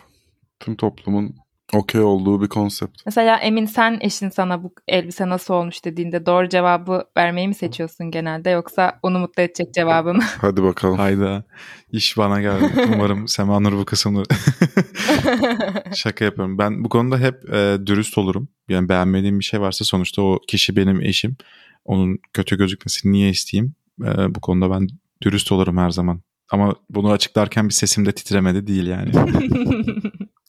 Tüm 0.59 0.75
toplumun 0.75 1.35
okey 1.73 2.01
olduğu 2.01 2.41
bir 2.41 2.47
konsept. 2.47 3.01
Mesela 3.05 3.37
Emin 3.37 3.65
sen 3.65 3.97
eşin 4.01 4.29
sana 4.29 4.63
bu 4.63 4.73
elbise 4.87 5.29
nasıl 5.29 5.53
olmuş 5.53 5.85
dediğinde 5.85 6.25
doğru 6.25 6.49
cevabı 6.49 7.03
vermeyi 7.17 7.47
mi 7.47 7.55
seçiyorsun 7.55 8.11
genelde 8.11 8.49
yoksa 8.49 8.99
onu 9.03 9.19
mutlu 9.19 9.43
edecek 9.43 9.73
cevabı 9.73 10.13
mı? 10.13 10.23
Hadi 10.41 10.63
bakalım. 10.63 10.97
Hayda 10.97 11.43
iş 11.91 12.17
bana 12.17 12.41
geldi. 12.41 12.71
Umarım 12.93 13.27
Sema 13.27 13.59
Nur 13.59 13.73
bu 13.73 13.85
kısımları 13.85 14.25
şaka 15.95 16.25
yapıyorum. 16.25 16.57
Ben 16.57 16.83
bu 16.83 16.89
konuda 16.89 17.17
hep 17.17 17.53
e, 17.53 17.77
dürüst 17.85 18.17
olurum. 18.17 18.47
Yani 18.69 18.89
beğenmediğim 18.89 19.39
bir 19.39 19.43
şey 19.43 19.61
varsa 19.61 19.85
sonuçta 19.85 20.21
o 20.21 20.39
kişi 20.47 20.75
benim 20.75 21.01
eşim. 21.01 21.37
Onun 21.85 22.19
kötü 22.33 22.57
gözükmesini 22.57 23.11
niye 23.11 23.29
isteyeyim? 23.29 23.75
E, 24.05 24.35
bu 24.35 24.41
konuda 24.41 24.71
ben 24.71 24.87
dürüst 25.21 25.51
olurum 25.51 25.77
her 25.77 25.89
zaman. 25.89 26.21
Ama 26.51 26.75
bunu 26.89 27.11
açıklarken 27.11 27.69
bir 27.69 27.73
sesim 27.73 28.05
de 28.05 28.11
titremedi 28.11 28.67
değil 28.67 28.87
yani. 28.87 29.11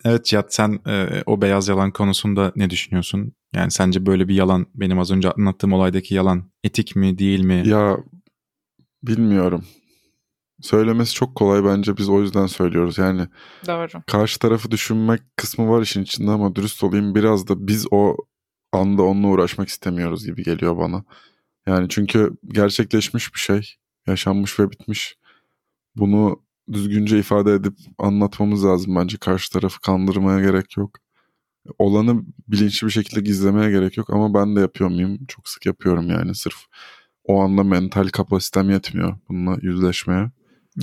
Evet 0.05 0.25
Cihat 0.25 0.55
sen 0.55 0.79
e, 0.87 1.23
o 1.27 1.43
beyaz 1.43 1.69
yalan 1.69 1.91
konusunda 1.91 2.53
ne 2.57 2.71
düşünüyorsun? 2.71 3.33
Yani 3.55 3.71
sence 3.71 4.07
böyle 4.07 4.29
bir 4.29 4.35
yalan 4.35 4.67
benim 4.75 4.99
az 4.99 5.11
önce 5.11 5.31
anlattığım 5.31 5.73
olaydaki 5.73 6.15
yalan 6.15 6.51
etik 6.65 6.97
mi 6.97 7.19
değil 7.19 7.41
mi? 7.41 7.63
Ya 7.67 7.97
bilmiyorum. 9.03 9.65
Söylemesi 10.61 11.15
çok 11.15 11.35
kolay 11.35 11.65
bence 11.65 11.97
biz 11.97 12.09
o 12.09 12.23
yüzden 12.23 12.47
söylüyoruz. 12.47 12.99
Yani 12.99 13.27
doğru. 13.67 14.03
karşı 14.07 14.39
tarafı 14.39 14.71
düşünmek 14.71 15.21
kısmı 15.37 15.71
var 15.71 15.83
işin 15.83 16.03
içinde 16.03 16.31
ama 16.31 16.55
dürüst 16.55 16.85
olayım 16.85 17.15
biraz 17.15 17.49
da 17.49 17.67
biz 17.67 17.87
o 17.91 18.17
anda 18.73 19.03
onunla 19.03 19.27
uğraşmak 19.27 19.69
istemiyoruz 19.69 20.27
gibi 20.27 20.43
geliyor 20.43 20.77
bana. 20.79 21.05
Yani 21.67 21.89
çünkü 21.89 22.31
gerçekleşmiş 22.49 23.35
bir 23.35 23.41
şey, 23.41 23.75
yaşanmış 24.07 24.61
ve 24.61 24.71
bitmiş. 24.71 25.17
Bunu 25.97 26.43
düzgünce 26.73 27.19
ifade 27.19 27.53
edip 27.53 27.75
anlatmamız 27.99 28.65
lazım 28.65 28.97
bence. 28.97 29.17
Karşı 29.17 29.53
tarafı 29.53 29.81
kandırmaya 29.81 30.41
gerek 30.41 30.77
yok. 30.77 30.97
Olanı 31.79 32.23
bilinçli 32.49 32.87
bir 32.87 32.93
şekilde 32.93 33.21
gizlemeye 33.21 33.71
gerek 33.71 33.97
yok 33.97 34.11
ama 34.11 34.35
ben 34.35 34.57
de 34.57 34.61
yapıyor 34.61 34.91
muyum? 34.91 35.19
Çok 35.29 35.49
sık 35.49 35.67
yapıyorum 35.67 36.11
yani 36.11 36.35
sırf 36.35 36.57
o 37.25 37.41
anda 37.41 37.63
mental 37.63 38.09
kapasitem 38.09 38.71
yetmiyor 38.71 39.17
bununla 39.29 39.59
yüzleşmeye. 39.63 40.31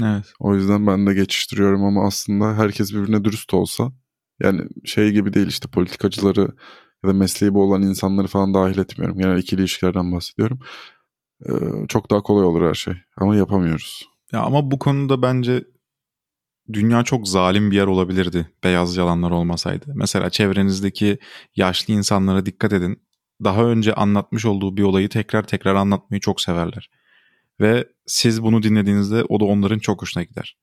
Evet. 0.03 0.33
O 0.39 0.55
yüzden 0.55 0.87
ben 0.87 1.07
de 1.07 1.13
geçiştiriyorum 1.13 1.83
ama 1.83 2.07
aslında 2.07 2.57
herkes 2.57 2.93
birbirine 2.93 3.23
dürüst 3.23 3.53
olsa 3.53 3.91
yani 4.43 4.61
şey 4.85 5.11
gibi 5.11 5.33
değil 5.33 5.47
işte 5.47 5.67
politikacıları 5.67 6.41
ya 7.03 7.09
da 7.09 7.13
mesleği 7.13 7.53
bu 7.53 7.63
olan 7.63 7.81
insanları 7.81 8.27
falan 8.27 8.53
dahil 8.53 8.77
etmiyorum. 8.77 9.17
Genel 9.17 9.37
ikili 9.37 9.61
ilişkilerden 9.61 10.11
bahsediyorum. 10.11 10.59
Ee, 11.45 11.51
çok 11.87 12.11
daha 12.11 12.21
kolay 12.21 12.45
olur 12.45 12.69
her 12.69 12.73
şey 12.73 12.93
ama 13.17 13.35
yapamıyoruz. 13.35 14.09
Ya 14.31 14.41
ama 14.41 14.71
bu 14.71 14.79
konuda 14.79 15.21
bence 15.21 15.63
dünya 16.73 17.03
çok 17.03 17.27
zalim 17.27 17.71
bir 17.71 17.75
yer 17.75 17.87
olabilirdi 17.87 18.49
beyaz 18.63 18.97
yalanlar 18.97 19.31
olmasaydı. 19.31 19.85
Mesela 19.95 20.29
çevrenizdeki 20.29 21.17
yaşlı 21.55 21.93
insanlara 21.93 22.45
dikkat 22.45 22.73
edin. 22.73 23.01
Daha 23.43 23.63
önce 23.63 23.93
anlatmış 23.93 24.45
olduğu 24.45 24.77
bir 24.77 24.83
olayı 24.83 25.09
tekrar 25.09 25.43
tekrar 25.43 25.75
anlatmayı 25.75 26.21
çok 26.21 26.41
severler. 26.41 26.89
Ve 27.59 27.87
siz 28.05 28.43
bunu 28.43 28.63
dinlediğinizde 28.63 29.23
o 29.23 29.39
da 29.39 29.45
onların 29.45 29.79
çok 29.79 30.01
hoşuna 30.01 30.23
gider. 30.23 30.57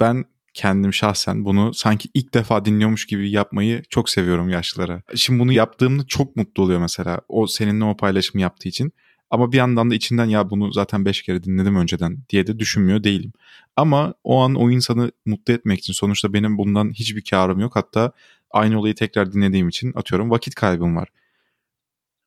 Ben 0.00 0.24
kendim 0.54 0.94
şahsen 0.94 1.44
bunu 1.44 1.74
sanki 1.74 2.08
ilk 2.14 2.34
defa 2.34 2.64
dinliyormuş 2.64 3.06
gibi 3.06 3.30
yapmayı 3.30 3.82
çok 3.90 4.10
seviyorum 4.10 4.48
yaşlılara. 4.48 5.02
Şimdi 5.14 5.40
bunu 5.40 5.52
yaptığımda 5.52 6.06
çok 6.06 6.36
mutlu 6.36 6.62
oluyor 6.62 6.80
mesela. 6.80 7.20
O 7.28 7.46
seninle 7.46 7.84
o 7.84 7.96
paylaşımı 7.96 8.42
yaptığı 8.42 8.68
için. 8.68 8.92
Ama 9.30 9.52
bir 9.52 9.56
yandan 9.56 9.90
da 9.90 9.94
içinden 9.94 10.26
ya 10.26 10.50
bunu 10.50 10.72
zaten 10.72 11.04
5 11.04 11.22
kere 11.22 11.44
dinledim 11.44 11.76
önceden 11.76 12.18
diye 12.28 12.46
de 12.46 12.58
düşünmüyor 12.58 13.04
değilim. 13.04 13.32
Ama 13.76 14.14
o 14.24 14.40
an 14.40 14.54
o 14.54 14.70
insanı 14.70 15.12
mutlu 15.26 15.54
etmek 15.54 15.78
için 15.78 15.92
sonuçta 15.92 16.32
benim 16.32 16.58
bundan 16.58 16.90
hiçbir 16.90 17.24
karım 17.24 17.60
yok. 17.60 17.76
Hatta 17.76 18.12
aynı 18.50 18.78
olayı 18.78 18.94
tekrar 18.94 19.32
dinlediğim 19.32 19.68
için 19.68 19.92
atıyorum 19.94 20.30
vakit 20.30 20.54
kaybım 20.54 20.96
var. 20.96 21.08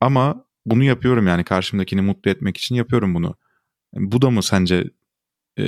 Ama 0.02 0.46
bunu 0.66 0.84
yapıyorum 0.84 1.28
yani 1.28 1.44
karşımdakini 1.44 2.02
mutlu 2.02 2.32
etmek 2.32 2.58
için 2.58 2.76
yapıyorum 2.76 3.16
bunu. 3.16 3.36
Bu 3.94 4.22
da 4.22 4.30
mı 4.30 4.44
sence 4.44 4.90
e, 5.58 5.66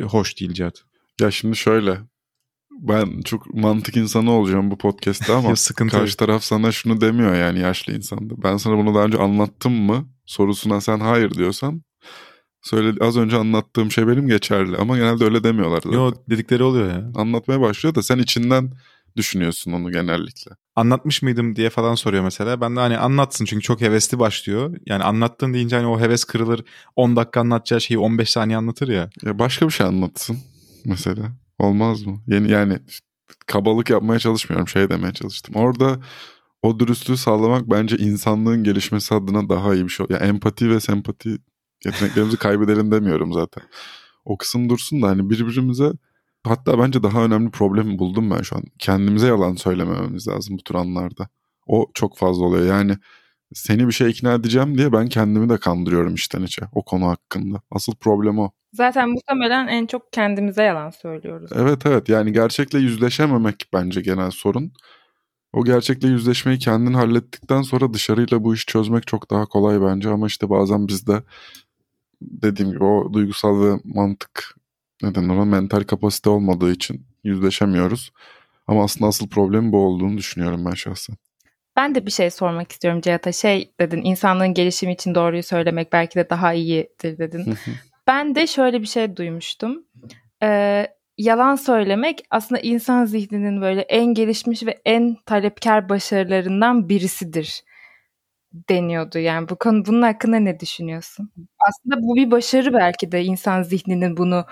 hoş 0.00 0.40
değil 0.40 0.52
Cihat? 0.52 0.84
Ya 1.20 1.30
şimdi 1.30 1.56
şöyle 1.56 1.98
ben 2.70 3.20
çok 3.20 3.54
mantık 3.54 3.96
insanı 3.96 4.30
olacağım 4.30 4.70
bu 4.70 4.78
podcast'te 4.78 5.32
ama 5.32 5.56
sıkıntı 5.56 5.98
karşı 5.98 6.16
taraf 6.16 6.44
sana 6.44 6.72
şunu 6.72 7.00
demiyor 7.00 7.34
yani 7.34 7.58
yaşlı 7.58 7.92
insanda. 7.92 8.42
Ben 8.42 8.56
sana 8.56 8.76
bunu 8.78 8.94
daha 8.94 9.04
önce 9.04 9.18
anlattım 9.18 9.72
mı 9.72 10.15
sorusuna 10.26 10.80
sen 10.80 11.00
hayır 11.00 11.30
diyorsan 11.30 11.82
söyle 12.62 12.98
az 13.00 13.16
önce 13.16 13.36
anlattığım 13.36 13.90
şey 13.90 14.08
benim 14.08 14.28
geçerli 14.28 14.76
ama 14.76 14.96
genelde 14.96 15.24
öyle 15.24 15.44
demiyorlar 15.44 15.76
zaten. 15.76 15.98
Yo 15.98 16.12
dedikleri 16.30 16.62
oluyor 16.62 16.88
ya. 16.88 17.10
Anlatmaya 17.14 17.60
başlıyor 17.60 17.94
da 17.94 18.02
sen 18.02 18.18
içinden 18.18 18.72
düşünüyorsun 19.16 19.72
onu 19.72 19.92
genellikle. 19.92 20.52
Anlatmış 20.76 21.22
mıydım 21.22 21.56
diye 21.56 21.70
falan 21.70 21.94
soruyor 21.94 22.24
mesela. 22.24 22.60
Ben 22.60 22.76
de 22.76 22.80
hani 22.80 22.98
anlatsın 22.98 23.44
çünkü 23.44 23.62
çok 23.62 23.80
hevesli 23.80 24.18
başlıyor. 24.18 24.76
Yani 24.86 25.04
anlattın 25.04 25.54
deyince 25.54 25.76
hani 25.76 25.86
o 25.86 26.00
heves 26.00 26.24
kırılır. 26.24 26.64
10 26.96 27.16
dakika 27.16 27.40
anlatacağı 27.40 27.80
şeyi 27.80 27.98
15 27.98 28.30
saniye 28.30 28.58
anlatır 28.58 28.88
ya. 28.88 29.10
Ya 29.22 29.38
başka 29.38 29.66
bir 29.66 29.72
şey 29.72 29.86
anlatsın 29.86 30.38
mesela. 30.84 31.32
Olmaz 31.58 32.06
mı? 32.06 32.22
Yeni 32.26 32.50
yani 32.50 32.78
kabalık 33.46 33.90
yapmaya 33.90 34.18
çalışmıyorum. 34.18 34.68
Şey 34.68 34.88
demeye 34.88 35.12
çalıştım. 35.12 35.54
Orada 35.54 36.00
o 36.62 36.78
dürüstlüğü 36.78 37.16
sağlamak 37.16 37.70
bence 37.70 37.96
insanlığın 37.96 38.64
gelişmesi 38.64 39.14
adına 39.14 39.48
daha 39.48 39.74
iyi 39.74 39.84
bir 39.84 39.88
şey. 39.88 40.06
Ya 40.10 40.16
empati 40.16 40.70
ve 40.70 40.80
sempati 40.80 41.38
yeteneklerimizi 41.84 42.36
kaybedelim 42.36 42.90
demiyorum 42.92 43.32
zaten. 43.32 43.64
O 44.24 44.38
kısım 44.38 44.68
dursun 44.68 45.02
da 45.02 45.08
hani 45.08 45.30
birbirimize 45.30 45.92
hatta 46.44 46.78
bence 46.78 47.02
daha 47.02 47.24
önemli 47.24 47.50
problemi 47.50 47.98
buldum 47.98 48.30
ben 48.30 48.42
şu 48.42 48.56
an. 48.56 48.62
Kendimize 48.78 49.26
yalan 49.26 49.54
söylemememiz 49.54 50.28
lazım 50.28 50.58
bu 50.58 50.62
tür 50.62 50.74
anlarda. 50.74 51.28
O 51.66 51.86
çok 51.94 52.18
fazla 52.18 52.44
oluyor. 52.44 52.66
Yani 52.66 52.96
seni 53.54 53.86
bir 53.86 53.92
şey 53.92 54.10
ikna 54.10 54.34
edeceğim 54.34 54.78
diye 54.78 54.92
ben 54.92 55.08
kendimi 55.08 55.48
de 55.48 55.58
kandırıyorum 55.58 56.14
içten 56.14 56.42
içe 56.42 56.62
o 56.72 56.84
konu 56.84 57.06
hakkında. 57.06 57.60
Asıl 57.70 57.94
problem 57.94 58.38
o. 58.38 58.50
Zaten 58.72 59.08
muhtemelen 59.08 59.66
en 59.66 59.86
çok 59.86 60.12
kendimize 60.12 60.62
yalan 60.62 60.90
söylüyoruz. 60.90 61.50
Evet 61.54 61.86
evet 61.86 62.08
yani 62.08 62.32
gerçekle 62.32 62.78
yüzleşememek 62.78 63.68
bence 63.72 64.00
genel 64.00 64.30
sorun. 64.30 64.72
O 65.52 65.64
gerçekle 65.64 66.08
yüzleşmeyi 66.08 66.58
kendin 66.58 66.94
hallettikten 66.94 67.62
sonra 67.62 67.94
dışarıyla 67.94 68.44
bu 68.44 68.54
işi 68.54 68.66
çözmek 68.66 69.06
çok 69.06 69.30
daha 69.30 69.46
kolay 69.46 69.82
bence 69.82 70.08
ama 70.08 70.26
işte 70.26 70.50
bazen 70.50 70.88
bizde 70.88 71.22
dediğim 72.20 72.72
gibi 72.72 72.84
o 72.84 73.12
duygusal 73.12 73.60
ve 73.60 73.80
mantık 73.84 74.56
neden 75.02 75.28
ona 75.28 75.44
mental 75.44 75.80
kapasite 75.84 76.30
olmadığı 76.30 76.72
için 76.72 77.06
yüzleşemiyoruz. 77.24 78.12
Ama 78.66 78.84
aslında 78.84 79.08
asıl 79.08 79.28
problem 79.28 79.72
bu 79.72 79.78
olduğunu 79.78 80.18
düşünüyorum 80.18 80.64
ben 80.66 80.74
şahsen. 80.74 81.16
Ben 81.76 81.94
de 81.94 82.06
bir 82.06 82.10
şey 82.10 82.30
sormak 82.30 82.72
istiyorum 82.72 83.00
Cihat'a. 83.00 83.32
Şey 83.32 83.72
dedin 83.80 84.02
insanlığın 84.04 84.54
gelişimi 84.54 84.92
için 84.92 85.14
doğruyu 85.14 85.42
söylemek 85.42 85.92
belki 85.92 86.18
de 86.18 86.30
daha 86.30 86.52
iyidir 86.52 87.18
dedin. 87.18 87.54
ben 88.06 88.34
de 88.34 88.46
şöyle 88.46 88.80
bir 88.80 88.86
şey 88.86 89.16
duymuştum. 89.16 89.84
Ee, 90.42 90.86
yalan 91.18 91.56
söylemek 91.56 92.22
aslında 92.30 92.60
insan 92.60 93.04
zihninin 93.04 93.60
böyle 93.60 93.80
en 93.80 94.06
gelişmiş 94.06 94.66
ve 94.66 94.80
en 94.84 95.16
talepkar 95.26 95.88
başarılarından 95.88 96.88
birisidir 96.88 97.62
deniyordu. 98.68 99.18
Yani 99.18 99.48
bu 99.48 99.56
konu 99.56 99.86
bunun 99.86 100.02
hakkında 100.02 100.36
ne 100.36 100.60
düşünüyorsun? 100.60 101.30
Aslında 101.68 102.02
bu 102.02 102.16
bir 102.16 102.30
başarı 102.30 102.74
belki 102.74 103.12
de 103.12 103.24
insan 103.24 103.62
zihninin 103.62 104.16
bunu 104.16 104.44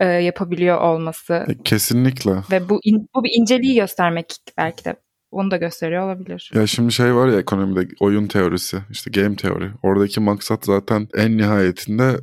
e, 0.00 0.06
yapabiliyor 0.06 0.80
olması. 0.80 1.46
E, 1.48 1.62
kesinlikle. 1.62 2.32
Ve 2.50 2.68
bu 2.68 2.80
in, 2.84 3.08
bu 3.14 3.24
bir 3.24 3.30
inceliği 3.40 3.74
göstermek 3.74 4.36
belki 4.58 4.84
de 4.84 4.96
onu 5.30 5.50
da 5.50 5.56
gösteriyor 5.56 6.04
olabilir. 6.04 6.50
Ya 6.54 6.66
şimdi 6.66 6.92
şey 6.92 7.14
var 7.14 7.28
ya 7.28 7.40
ekonomide 7.40 7.88
oyun 8.00 8.26
teorisi 8.26 8.78
işte 8.90 9.10
game 9.10 9.36
teori. 9.36 9.70
Oradaki 9.82 10.20
maksat 10.20 10.64
zaten 10.64 11.08
en 11.14 11.36
nihayetinde 11.36 12.16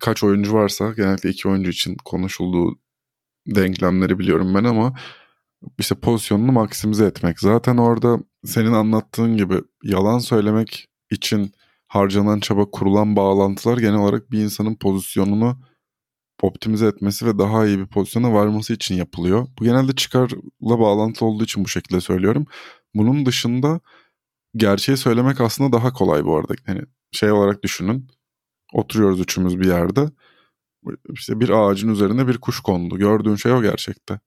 kaç 0.00 0.24
oyuncu 0.24 0.52
varsa 0.52 0.92
genellikle 0.96 1.30
iki 1.30 1.48
oyuncu 1.48 1.70
için 1.70 1.96
konuşulduğu 2.04 2.78
denklemleri 3.54 4.18
biliyorum 4.18 4.54
ben 4.54 4.64
ama 4.64 4.94
işte 5.78 5.94
pozisyonunu 5.94 6.52
maksimize 6.52 7.04
etmek. 7.04 7.40
Zaten 7.40 7.76
orada 7.76 8.18
senin 8.44 8.72
anlattığın 8.72 9.36
gibi 9.36 9.60
yalan 9.82 10.18
söylemek 10.18 10.88
için 11.10 11.52
harcanan 11.88 12.40
çaba 12.40 12.70
kurulan 12.70 13.16
bağlantılar 13.16 13.78
genel 13.78 13.98
olarak 13.98 14.30
bir 14.30 14.38
insanın 14.38 14.74
pozisyonunu 14.74 15.58
optimize 16.42 16.86
etmesi 16.86 17.26
ve 17.26 17.38
daha 17.38 17.66
iyi 17.66 17.78
bir 17.78 17.86
pozisyona 17.86 18.32
varması 18.32 18.72
için 18.72 18.94
yapılıyor. 18.94 19.46
Bu 19.58 19.64
genelde 19.64 19.92
çıkarla 19.94 20.78
bağlantılı 20.78 21.28
olduğu 21.28 21.44
için 21.44 21.64
bu 21.64 21.68
şekilde 21.68 22.00
söylüyorum. 22.00 22.46
Bunun 22.94 23.26
dışında 23.26 23.80
gerçeği 24.56 24.96
söylemek 24.98 25.40
aslında 25.40 25.72
daha 25.76 25.92
kolay 25.92 26.24
bu 26.24 26.36
arada. 26.36 26.54
Yani 26.66 26.82
şey 27.12 27.32
olarak 27.32 27.62
düşünün. 27.62 28.08
Oturuyoruz 28.72 29.20
üçümüz 29.20 29.60
bir 29.60 29.66
yerde. 29.66 30.10
İşte 31.12 31.40
bir 31.40 31.48
ağacın 31.50 31.88
üzerine 31.88 32.28
bir 32.28 32.38
kuş 32.38 32.60
kondu. 32.60 32.98
Gördüğün 32.98 33.36
şey 33.36 33.52
o 33.52 33.62
gerçekte. 33.62 34.20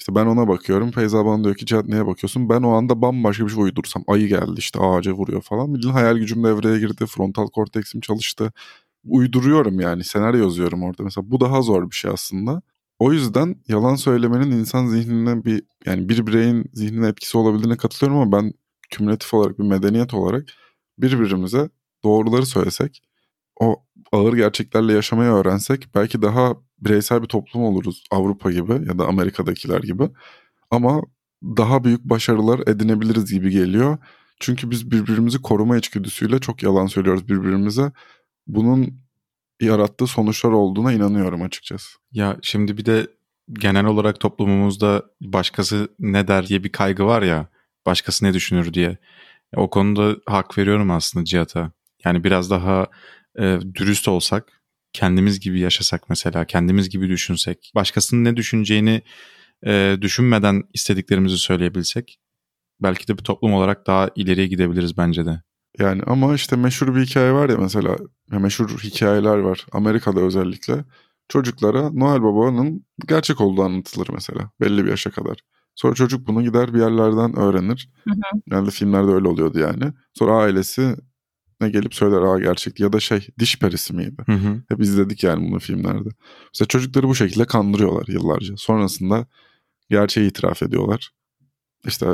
İşte 0.00 0.14
ben 0.14 0.26
ona 0.26 0.48
bakıyorum. 0.48 0.90
Feyza 0.90 1.26
bana 1.26 1.44
diyor 1.44 1.54
ki 1.56 1.66
Cihat 1.66 1.86
neye 1.86 2.06
bakıyorsun? 2.06 2.48
Ben 2.48 2.62
o 2.62 2.70
anda 2.70 3.02
bambaşka 3.02 3.46
bir 3.46 3.50
şey 3.50 3.62
uydursam. 3.62 4.04
Ayı 4.08 4.28
geldi 4.28 4.54
işte 4.58 4.80
ağaca 4.80 5.12
vuruyor 5.12 5.42
falan. 5.42 5.74
Bildiğin 5.74 5.92
hayal 5.94 6.16
gücüm 6.18 6.44
devreye 6.44 6.78
girdi. 6.78 7.06
Frontal 7.06 7.46
korteksim 7.46 8.00
çalıştı. 8.00 8.52
Uyduruyorum 9.04 9.80
yani. 9.80 10.04
Senaryo 10.04 10.40
yazıyorum 10.44 10.82
orada. 10.82 11.02
Mesela 11.02 11.30
bu 11.30 11.40
daha 11.40 11.62
zor 11.62 11.90
bir 11.90 11.96
şey 11.96 12.10
aslında. 12.10 12.62
O 12.98 13.12
yüzden 13.12 13.56
yalan 13.68 13.94
söylemenin 13.94 14.50
insan 14.50 14.86
zihnine 14.86 15.44
bir 15.44 15.62
yani 15.86 16.08
bir 16.08 16.26
bireyin 16.26 16.70
zihnine 16.74 17.08
etkisi 17.08 17.38
olabildiğine 17.38 17.76
katılıyorum 17.76 18.22
ama 18.22 18.32
ben 18.32 18.52
kümülatif 18.90 19.34
olarak 19.34 19.58
bir 19.58 19.64
medeniyet 19.64 20.14
olarak 20.14 20.46
birbirimize 20.98 21.70
doğruları 22.04 22.46
söylesek 22.46 23.02
o 23.60 23.76
ağır 24.12 24.32
gerçeklerle 24.32 24.92
yaşamayı 24.92 25.30
öğrensek 25.30 25.88
belki 25.94 26.22
daha 26.22 26.56
bireysel 26.80 27.22
bir 27.22 27.26
toplum 27.26 27.62
oluruz 27.62 28.04
Avrupa 28.10 28.50
gibi 28.50 28.72
ya 28.72 28.98
da 28.98 29.06
Amerika'dakiler 29.06 29.80
gibi. 29.80 30.08
Ama 30.70 31.02
daha 31.42 31.84
büyük 31.84 32.04
başarılar 32.04 32.60
edinebiliriz 32.66 33.32
gibi 33.32 33.50
geliyor. 33.50 33.98
Çünkü 34.40 34.70
biz 34.70 34.90
birbirimizi 34.90 35.42
koruma 35.42 35.76
içgüdüsüyle 35.76 36.38
çok 36.38 36.62
yalan 36.62 36.86
söylüyoruz 36.86 37.28
birbirimize. 37.28 37.92
Bunun 38.46 38.98
yarattığı 39.60 40.06
sonuçlar 40.06 40.50
olduğuna 40.50 40.92
inanıyorum 40.92 41.42
açıkçası. 41.42 41.98
Ya 42.12 42.36
şimdi 42.42 42.76
bir 42.76 42.84
de 42.84 43.06
genel 43.52 43.84
olarak 43.84 44.20
toplumumuzda 44.20 45.02
başkası 45.20 45.88
ne 45.98 46.28
der 46.28 46.46
diye 46.46 46.64
bir 46.64 46.72
kaygı 46.72 47.06
var 47.06 47.22
ya. 47.22 47.48
Başkası 47.86 48.24
ne 48.24 48.34
düşünür 48.34 48.74
diye. 48.74 48.98
O 49.56 49.70
konuda 49.70 50.16
hak 50.26 50.58
veriyorum 50.58 50.90
aslında 50.90 51.24
Cihat'a. 51.24 51.72
Yani 52.04 52.24
biraz 52.24 52.50
daha 52.50 52.86
e, 53.38 53.58
dürüst 53.74 54.08
olsak, 54.08 54.62
kendimiz 54.92 55.40
gibi 55.40 55.60
yaşasak 55.60 56.08
mesela, 56.08 56.44
kendimiz 56.44 56.88
gibi 56.88 57.08
düşünsek, 57.08 57.72
başkasının 57.74 58.24
ne 58.24 58.36
düşüneceğini 58.36 59.02
e, 59.66 59.96
düşünmeden 60.00 60.62
istediklerimizi 60.74 61.38
söyleyebilsek, 61.38 62.20
belki 62.80 63.08
de 63.08 63.18
bir 63.18 63.24
toplum 63.24 63.52
olarak 63.52 63.86
daha 63.86 64.10
ileriye 64.16 64.46
gidebiliriz 64.46 64.96
bence 64.96 65.26
de. 65.26 65.42
Yani 65.78 66.02
ama 66.06 66.34
işte 66.34 66.56
meşhur 66.56 66.94
bir 66.94 67.06
hikaye 67.06 67.32
var 67.32 67.48
ya 67.48 67.56
mesela, 67.56 67.96
meşhur 68.30 68.68
hikayeler 68.68 69.38
var 69.38 69.66
Amerika'da 69.72 70.20
özellikle. 70.20 70.84
Çocuklara 71.28 71.90
Noel 71.90 72.22
Baba'nın 72.22 72.86
gerçek 73.08 73.40
olduğu 73.40 73.62
anlatılır 73.62 74.08
mesela 74.12 74.50
belli 74.60 74.84
bir 74.84 74.90
yaşa 74.90 75.10
kadar. 75.10 75.36
Sonra 75.74 75.94
çocuk 75.94 76.26
bunu 76.26 76.42
gider 76.42 76.74
bir 76.74 76.78
yerlerden 76.78 77.36
öğrenir. 77.38 77.90
Hı 78.04 78.10
hı. 78.10 78.40
Yani 78.50 78.70
filmlerde 78.70 79.10
öyle 79.10 79.28
oluyordu 79.28 79.58
yani. 79.58 79.92
Sonra 80.14 80.32
ailesi 80.36 80.96
ne 81.60 81.70
gelip 81.70 81.94
söyler 81.94 82.22
aa 82.22 82.38
gerçek 82.38 82.80
ya 82.80 82.92
da 82.92 83.00
şey 83.00 83.28
diş 83.38 83.58
perisi 83.58 83.94
miydi? 83.94 84.22
Hı 84.26 84.32
hı. 84.32 84.62
Hep 84.68 84.80
izledik 84.80 85.24
yani 85.24 85.50
bunu 85.50 85.58
filmlerde. 85.58 86.08
Mesela 86.54 86.68
çocukları 86.68 87.08
bu 87.08 87.14
şekilde 87.14 87.44
kandırıyorlar 87.44 88.06
yıllarca. 88.08 88.56
Sonrasında 88.56 89.26
gerçeği 89.90 90.30
itiraf 90.30 90.62
ediyorlar. 90.62 91.10
İşte 91.86 92.06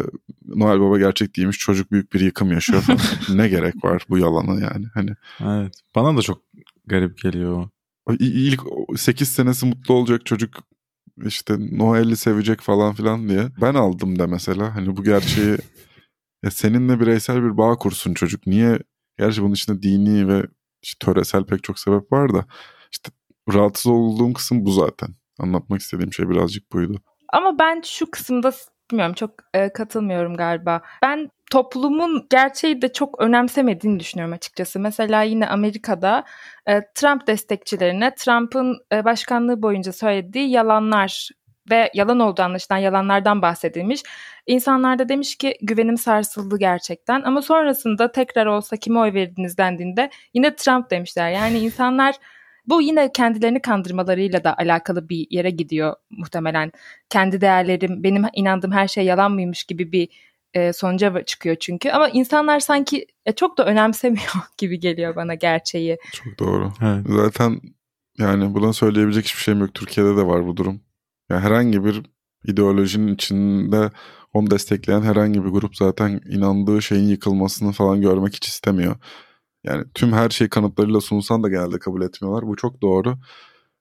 Noel 0.46 0.80
Baba 0.80 0.98
gerçek 0.98 1.36
değilmiş 1.36 1.58
çocuk 1.58 1.92
büyük 1.92 2.12
bir 2.12 2.20
yıkım 2.20 2.52
yaşıyor 2.52 2.82
falan. 2.82 3.00
ne 3.38 3.48
gerek 3.48 3.84
var 3.84 4.06
bu 4.08 4.18
yalana 4.18 4.60
yani 4.60 4.86
hani. 4.94 5.10
Evet 5.40 5.74
bana 5.94 6.16
da 6.16 6.22
çok 6.22 6.42
garip 6.86 7.18
geliyor. 7.18 7.68
İlk 8.18 8.60
8 8.96 9.28
senesi 9.28 9.66
mutlu 9.66 9.94
olacak 9.94 10.26
çocuk 10.26 10.50
işte 11.24 11.56
Noel'i 11.72 12.16
sevecek 12.16 12.60
falan 12.60 12.94
filan 12.94 13.28
diye. 13.28 13.48
Ben 13.60 13.74
aldım 13.74 14.18
da 14.18 14.26
mesela 14.26 14.74
hani 14.74 14.96
bu 14.96 15.04
gerçeği 15.04 15.56
ya 16.42 16.50
seninle 16.50 17.00
bireysel 17.00 17.42
bir 17.42 17.56
bağ 17.56 17.76
kursun 17.76 18.14
çocuk. 18.14 18.46
Niye 18.46 18.78
Gerçi 19.18 19.42
bunun 19.42 19.54
içinde 19.54 19.82
dini 19.82 20.28
ve 20.28 20.42
işte 20.82 21.06
töresel 21.06 21.44
pek 21.44 21.64
çok 21.64 21.78
sebep 21.78 22.12
var 22.12 22.34
da 22.34 22.44
işte 22.92 23.10
rahatsız 23.54 23.92
olduğum 23.92 24.32
kısım 24.32 24.64
bu 24.64 24.70
zaten. 24.70 25.08
Anlatmak 25.38 25.80
istediğim 25.80 26.12
şey 26.12 26.28
birazcık 26.28 26.72
buydu. 26.72 27.00
Ama 27.32 27.58
ben 27.58 27.80
şu 27.84 28.10
kısımda 28.10 28.52
bilmiyorum 28.90 29.14
çok 29.14 29.30
e, 29.54 29.72
katılmıyorum 29.72 30.36
galiba. 30.36 30.82
Ben 31.02 31.30
toplumun 31.50 32.26
gerçeği 32.30 32.82
de 32.82 32.92
çok 32.92 33.20
önemsemediğini 33.20 34.00
düşünüyorum 34.00 34.34
açıkçası. 34.34 34.80
Mesela 34.80 35.22
yine 35.22 35.48
Amerika'da 35.48 36.24
e, 36.66 36.80
Trump 36.94 37.26
destekçilerine 37.26 38.14
Trump'ın 38.14 38.78
e, 38.92 39.04
başkanlığı 39.04 39.62
boyunca 39.62 39.92
söylediği 39.92 40.50
yalanlar 40.50 41.30
ve 41.70 41.90
yalan 41.94 42.20
olduğu 42.20 42.42
anlaşılan 42.42 42.78
yalanlardan 42.78 43.42
bahsedilmiş. 43.42 44.02
İnsanlar 44.46 44.98
da 44.98 45.08
demiş 45.08 45.36
ki 45.36 45.58
güvenim 45.62 45.96
sarsıldı 45.96 46.58
gerçekten 46.58 47.22
ama 47.22 47.42
sonrasında 47.42 48.12
tekrar 48.12 48.46
olsa 48.46 48.76
kime 48.76 48.98
oy 48.98 49.14
verdiniz 49.14 49.58
dendiğinde 49.58 50.10
yine 50.34 50.56
Trump 50.56 50.90
demişler. 50.90 51.30
Yani 51.30 51.58
insanlar 51.58 52.14
bu 52.66 52.82
yine 52.82 53.12
kendilerini 53.12 53.62
kandırmalarıyla 53.62 54.44
da 54.44 54.56
alakalı 54.56 55.08
bir 55.08 55.26
yere 55.30 55.50
gidiyor 55.50 55.94
muhtemelen. 56.10 56.72
Kendi 57.10 57.40
değerlerim, 57.40 58.02
benim 58.02 58.24
inandığım 58.34 58.72
her 58.72 58.88
şey 58.88 59.04
yalan 59.04 59.32
mıymış 59.32 59.64
gibi 59.64 59.92
bir 59.92 60.08
e, 60.54 60.72
sonuca 60.72 61.22
çıkıyor 61.22 61.56
çünkü. 61.60 61.90
Ama 61.90 62.08
insanlar 62.08 62.60
sanki 62.60 63.06
e, 63.26 63.32
çok 63.32 63.58
da 63.58 63.64
önemsemiyor 63.66 64.32
gibi 64.58 64.80
geliyor 64.80 65.16
bana 65.16 65.34
gerçeği. 65.34 65.98
Çok 66.12 66.38
doğru. 66.38 66.72
Evet. 66.82 67.06
Zaten 67.08 67.60
yani 68.18 68.54
buna 68.54 68.72
söyleyebilecek 68.72 69.24
hiçbir 69.24 69.40
şeyim 69.40 69.60
yok. 69.60 69.74
Türkiye'de 69.74 70.16
de 70.16 70.26
var 70.26 70.46
bu 70.46 70.56
durum. 70.56 70.80
Yani 71.30 71.40
herhangi 71.40 71.84
bir 71.84 72.02
ideolojinin 72.46 73.14
içinde 73.14 73.90
onu 74.32 74.50
destekleyen 74.50 75.02
herhangi 75.02 75.44
bir 75.44 75.48
grup 75.48 75.76
zaten 75.76 76.20
inandığı 76.28 76.82
şeyin 76.82 77.08
yıkılmasını 77.08 77.72
falan 77.72 78.00
görmek 78.00 78.34
hiç 78.34 78.48
istemiyor. 78.48 78.96
Yani 79.64 79.84
tüm 79.94 80.12
her 80.12 80.30
şeyi 80.30 80.50
kanıtlarıyla 80.50 81.00
sunsan 81.00 81.42
da 81.42 81.48
genelde 81.48 81.78
kabul 81.78 82.02
etmiyorlar. 82.02 82.46
Bu 82.46 82.56
çok 82.56 82.82
doğru. 82.82 83.18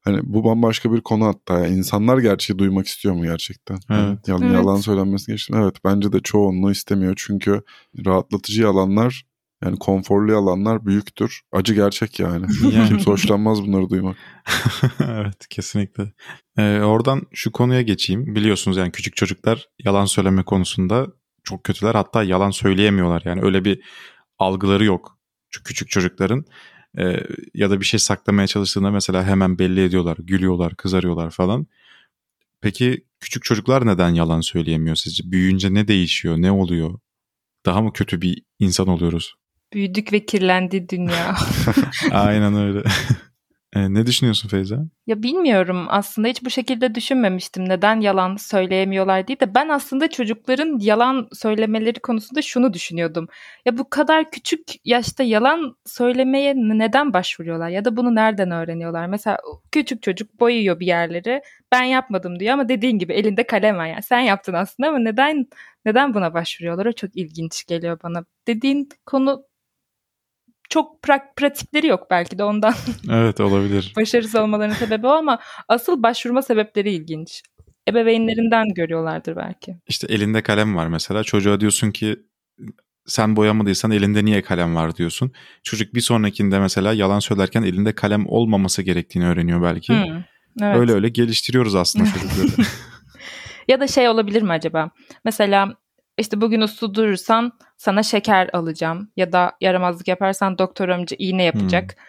Hani 0.01 0.19
bu 0.23 0.43
bambaşka 0.43 0.93
bir 0.93 1.01
konu 1.01 1.25
hatta. 1.25 1.59
Yani 1.59 1.77
insanlar 1.77 2.17
gerçeği 2.17 2.59
duymak 2.59 2.87
istiyor 2.87 3.15
mu 3.15 3.23
gerçekten? 3.23 3.77
Evet. 3.89 4.27
Yani 4.27 4.45
evet. 4.45 4.55
Yalan 4.55 4.75
söylenmesi 4.75 5.31
geçtim. 5.31 5.55
Evet 5.57 5.75
bence 5.85 6.13
de 6.13 6.19
çoğunluğu 6.19 6.71
istemiyor. 6.71 7.13
Çünkü 7.17 7.61
rahatlatıcı 8.05 8.61
yalanlar 8.61 9.25
yani 9.63 9.79
konforlu 9.79 10.37
alanlar 10.37 10.85
büyüktür. 10.85 11.41
Acı 11.51 11.73
gerçek 11.73 12.19
yani. 12.19 12.45
yani. 12.73 12.87
Kimse 12.87 13.11
hoşlanmaz 13.11 13.63
bunları 13.63 13.89
duymak. 13.89 14.17
evet 14.99 15.47
kesinlikle. 15.49 16.13
Ee, 16.57 16.79
oradan 16.79 17.21
şu 17.33 17.51
konuya 17.51 17.81
geçeyim. 17.81 18.35
Biliyorsunuz 18.35 18.77
yani 18.77 18.91
küçük 18.91 19.15
çocuklar 19.15 19.69
yalan 19.83 20.05
söyleme 20.05 20.43
konusunda 20.43 21.07
çok 21.43 21.63
kötüler. 21.63 21.95
Hatta 21.95 22.23
yalan 22.23 22.51
söyleyemiyorlar. 22.51 23.21
Yani 23.25 23.41
öyle 23.41 23.65
bir 23.65 23.81
algıları 24.39 24.85
yok. 24.85 25.19
Şu 25.49 25.63
küçük 25.63 25.89
çocukların 25.89 26.45
e, 26.97 27.19
ya 27.53 27.69
da 27.69 27.79
bir 27.79 27.85
şey 27.85 27.99
saklamaya 27.99 28.47
çalıştığında 28.47 28.91
mesela 28.91 29.25
hemen 29.25 29.59
belli 29.59 29.83
ediyorlar. 29.83 30.17
Gülüyorlar, 30.19 30.75
kızarıyorlar 30.75 31.31
falan. 31.31 31.67
Peki 32.61 33.05
küçük 33.19 33.43
çocuklar 33.43 33.87
neden 33.87 34.09
yalan 34.09 34.41
söyleyemiyor 34.41 34.95
sizce? 34.95 35.31
Büyüyünce 35.31 35.73
ne 35.73 35.87
değişiyor? 35.87 36.37
Ne 36.37 36.51
oluyor? 36.51 36.99
Daha 37.65 37.81
mı 37.81 37.93
kötü 37.93 38.21
bir 38.21 38.43
insan 38.59 38.87
oluyoruz? 38.87 39.35
Büyüdük 39.75 40.13
ve 40.13 40.25
kirlendi 40.25 40.89
dünya. 40.89 41.35
Aynen 42.11 42.55
öyle. 42.55 42.83
E, 43.75 43.93
ne 43.93 44.07
düşünüyorsun 44.07 44.49
Feyza? 44.49 44.85
Ya 45.07 45.23
bilmiyorum 45.23 45.85
aslında 45.89 46.27
hiç 46.27 46.45
bu 46.45 46.49
şekilde 46.49 46.95
düşünmemiştim 46.95 47.69
neden 47.69 47.99
yalan 47.99 48.35
söyleyemiyorlar 48.35 49.27
diye 49.27 49.39
de 49.39 49.55
ben 49.55 49.69
aslında 49.69 50.09
çocukların 50.09 50.79
yalan 50.79 51.27
söylemeleri 51.33 51.99
konusunda 51.99 52.41
şunu 52.41 52.73
düşünüyordum. 52.73 53.27
Ya 53.65 53.77
bu 53.77 53.89
kadar 53.89 54.31
küçük 54.31 54.61
yaşta 54.85 55.23
yalan 55.23 55.77
söylemeye 55.85 56.53
neden 56.55 57.13
başvuruyorlar 57.13 57.69
ya 57.69 57.85
da 57.85 57.97
bunu 57.97 58.15
nereden 58.15 58.51
öğreniyorlar? 58.51 59.07
Mesela 59.07 59.37
küçük 59.71 60.03
çocuk 60.03 60.39
boyuyor 60.39 60.79
bir 60.79 60.87
yerleri 60.87 61.41
ben 61.71 61.83
yapmadım 61.83 62.39
diyor 62.39 62.53
ama 62.53 62.69
dediğin 62.69 62.99
gibi 62.99 63.13
elinde 63.13 63.47
kalem 63.47 63.77
var 63.77 63.87
yani 63.87 64.03
sen 64.03 64.19
yaptın 64.19 64.53
aslında 64.53 64.89
ama 64.89 64.99
neden 64.99 65.45
neden 65.85 66.13
buna 66.13 66.33
başvuruyorlar 66.33 66.85
o 66.85 66.91
çok 66.91 67.15
ilginç 67.15 67.65
geliyor 67.65 67.99
bana. 68.03 68.25
Dediğin 68.47 68.89
konu 69.05 69.43
çok 70.69 71.03
pra- 71.03 71.33
pratikleri 71.35 71.87
yok 71.87 72.07
belki 72.09 72.37
de 72.37 72.43
ondan. 72.43 72.73
Evet 73.11 73.39
olabilir. 73.39 73.93
Başarısız 73.95 74.35
olmalarının 74.35 74.73
sebebi 74.75 75.07
o 75.07 75.09
ama 75.09 75.39
asıl 75.67 76.03
başvurma 76.03 76.41
sebepleri 76.41 76.91
ilginç. 76.91 77.43
Ebeveynlerinden 77.89 78.73
görüyorlardır 78.73 79.35
belki. 79.35 79.77
İşte 79.87 80.07
elinde 80.09 80.43
kalem 80.43 80.75
var 80.75 80.87
mesela. 80.87 81.23
Çocuğa 81.23 81.59
diyorsun 81.59 81.91
ki 81.91 82.19
sen 83.05 83.35
boyamadıysan 83.35 83.91
elinde 83.91 84.25
niye 84.25 84.41
kalem 84.41 84.75
var 84.75 84.95
diyorsun. 84.95 85.31
Çocuk 85.63 85.93
bir 85.93 86.01
sonrakinde 86.01 86.59
mesela 86.59 86.93
yalan 86.93 87.19
söylerken 87.19 87.63
elinde 87.63 87.95
kalem 87.95 88.27
olmaması 88.27 88.81
gerektiğini 88.81 89.27
öğreniyor 89.27 89.63
belki. 89.63 89.93
Hmm, 89.93 90.21
evet. 90.61 90.77
Öyle 90.77 90.91
öyle 90.91 91.09
geliştiriyoruz 91.09 91.75
aslında 91.75 92.05
çocukları. 92.05 92.67
ya 93.67 93.79
da 93.79 93.87
şey 93.87 94.09
olabilir 94.09 94.41
mi 94.41 94.51
acaba? 94.51 94.91
Mesela 95.25 95.73
işte 96.17 96.41
bugün 96.41 96.61
uslu 96.61 96.95
durursan 96.95 97.51
sana 97.77 98.03
şeker 98.03 98.49
alacağım 98.53 99.11
ya 99.15 99.31
da 99.31 99.51
yaramazlık 99.61 100.07
yaparsan 100.07 100.57
doktor 100.57 100.89
amca 100.89 101.15
iğne 101.19 101.43
yapacak. 101.43 101.95
Hmm. 101.95 102.05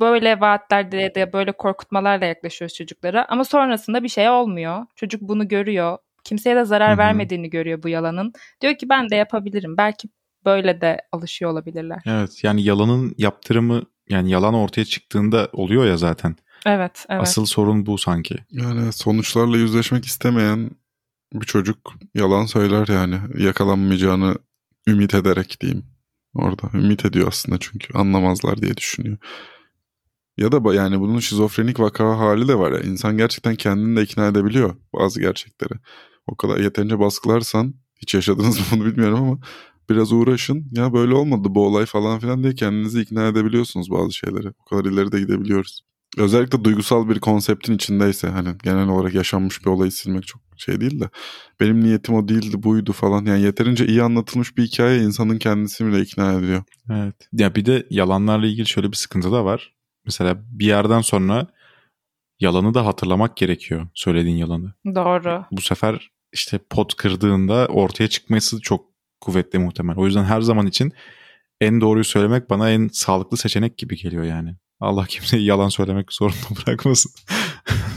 Böyle 0.00 0.40
vaatlerle 0.40 1.02
ya 1.02 1.14
da 1.14 1.32
böyle 1.32 1.52
korkutmalarla 1.52 2.26
yaklaşıyoruz 2.26 2.76
çocuklara 2.76 3.26
ama 3.28 3.44
sonrasında 3.44 4.02
bir 4.02 4.08
şey 4.08 4.28
olmuyor. 4.28 4.86
Çocuk 4.96 5.20
bunu 5.22 5.48
görüyor. 5.48 5.98
Kimseye 6.24 6.56
de 6.56 6.64
zarar 6.64 6.90
Hı-hı. 6.90 6.98
vermediğini 6.98 7.50
görüyor 7.50 7.82
bu 7.82 7.88
yalanın. 7.88 8.32
Diyor 8.60 8.74
ki 8.74 8.88
ben 8.88 9.10
de 9.10 9.16
yapabilirim. 9.16 9.76
Belki 9.76 10.08
böyle 10.44 10.80
de 10.80 10.98
alışıyor 11.12 11.50
olabilirler. 11.50 12.02
Evet 12.06 12.44
yani 12.44 12.62
yalanın 12.62 13.14
yaptırımı 13.18 13.82
yani 14.08 14.30
yalan 14.30 14.54
ortaya 14.54 14.84
çıktığında 14.84 15.48
oluyor 15.52 15.86
ya 15.86 15.96
zaten. 15.96 16.36
Evet, 16.66 17.06
evet. 17.08 17.22
Asıl 17.22 17.44
sorun 17.44 17.86
bu 17.86 17.98
sanki. 17.98 18.36
Yani 18.50 18.92
sonuçlarla 18.92 19.56
yüzleşmek 19.56 20.04
istemeyen 20.04 20.70
bir 21.32 21.46
çocuk 21.46 21.94
yalan 22.14 22.46
söyler 22.46 22.88
yani 22.88 23.20
yakalanmayacağını 23.38 24.36
ümit 24.88 25.14
ederek 25.14 25.58
diyeyim. 25.60 25.84
Orada 26.34 26.70
ümit 26.74 27.04
ediyor 27.04 27.28
aslında 27.28 27.58
çünkü 27.60 27.98
anlamazlar 27.98 28.62
diye 28.62 28.76
düşünüyor. 28.76 29.18
Ya 30.38 30.52
da 30.52 30.74
yani 30.74 31.00
bunun 31.00 31.18
şizofrenik 31.18 31.80
vaka 31.80 32.18
hali 32.18 32.48
de 32.48 32.58
var 32.58 32.72
ya. 32.72 32.80
İnsan 32.80 33.16
gerçekten 33.16 33.54
kendini 33.54 33.96
de 33.96 34.02
ikna 34.02 34.26
edebiliyor 34.26 34.76
bazı 34.94 35.20
gerçekleri. 35.20 35.78
O 36.26 36.36
kadar 36.36 36.58
yeterince 36.58 36.98
baskılarsan 36.98 37.74
hiç 37.96 38.14
yaşadınız 38.14 38.58
mı 38.58 38.64
bunu 38.72 38.84
bilmiyorum 38.84 39.18
ama 39.18 39.38
biraz 39.90 40.12
uğraşın. 40.12 40.66
Ya 40.72 40.92
böyle 40.92 41.14
olmadı 41.14 41.48
bu 41.50 41.66
olay 41.66 41.86
falan 41.86 42.18
filan 42.18 42.42
diye 42.42 42.54
kendinizi 42.54 43.00
ikna 43.00 43.28
edebiliyorsunuz 43.28 43.90
bazı 43.90 44.12
şeyleri. 44.12 44.48
O 44.48 44.64
kadar 44.64 44.84
ileri 44.84 45.12
de 45.12 45.20
gidebiliyoruz. 45.20 45.80
Özellikle 46.16 46.64
duygusal 46.64 47.08
bir 47.08 47.20
konseptin 47.20 47.74
içindeyse 47.74 48.28
hani 48.28 48.48
genel 48.62 48.88
olarak 48.88 49.14
yaşanmış 49.14 49.64
bir 49.64 49.70
olayı 49.70 49.92
silmek 49.92 50.26
çok 50.26 50.40
şey 50.56 50.80
değil 50.80 51.00
de 51.00 51.10
benim 51.60 51.84
niyetim 51.84 52.14
o 52.14 52.28
değildi 52.28 52.62
buydu 52.62 52.92
falan 52.92 53.24
yani 53.24 53.42
yeterince 53.42 53.86
iyi 53.86 54.02
anlatılmış 54.02 54.56
bir 54.56 54.62
hikaye 54.62 55.02
insanın 55.02 55.38
kendisini 55.38 55.92
bile 55.92 56.00
ikna 56.00 56.32
ediyor. 56.32 56.62
Evet. 56.90 57.14
Ya 57.32 57.54
bir 57.54 57.66
de 57.66 57.86
yalanlarla 57.90 58.46
ilgili 58.46 58.66
şöyle 58.66 58.92
bir 58.92 58.96
sıkıntı 58.96 59.32
da 59.32 59.44
var. 59.44 59.74
Mesela 60.04 60.42
bir 60.50 60.66
yerden 60.66 61.00
sonra 61.00 61.46
yalanı 62.40 62.74
da 62.74 62.86
hatırlamak 62.86 63.36
gerekiyor 63.36 63.88
söylediğin 63.94 64.36
yalanı. 64.36 64.74
Doğru. 64.86 65.44
Bu 65.52 65.60
sefer 65.60 66.10
işte 66.32 66.58
pot 66.70 66.94
kırdığında 66.94 67.66
ortaya 67.66 68.08
çıkması 68.08 68.60
çok 68.60 68.84
kuvvetli 69.20 69.58
muhtemel. 69.58 69.96
O 69.96 70.06
yüzden 70.06 70.24
her 70.24 70.40
zaman 70.40 70.66
için 70.66 70.92
en 71.60 71.80
doğruyu 71.80 72.04
söylemek 72.04 72.50
bana 72.50 72.70
en 72.70 72.88
sağlıklı 72.92 73.36
seçenek 73.36 73.78
gibi 73.78 73.96
geliyor 73.96 74.24
yani. 74.24 74.56
Allah 74.80 75.06
kimseyi 75.06 75.44
yalan 75.44 75.68
söylemek 75.68 76.12
zorunda 76.12 76.36
bırakmasın. 76.66 77.12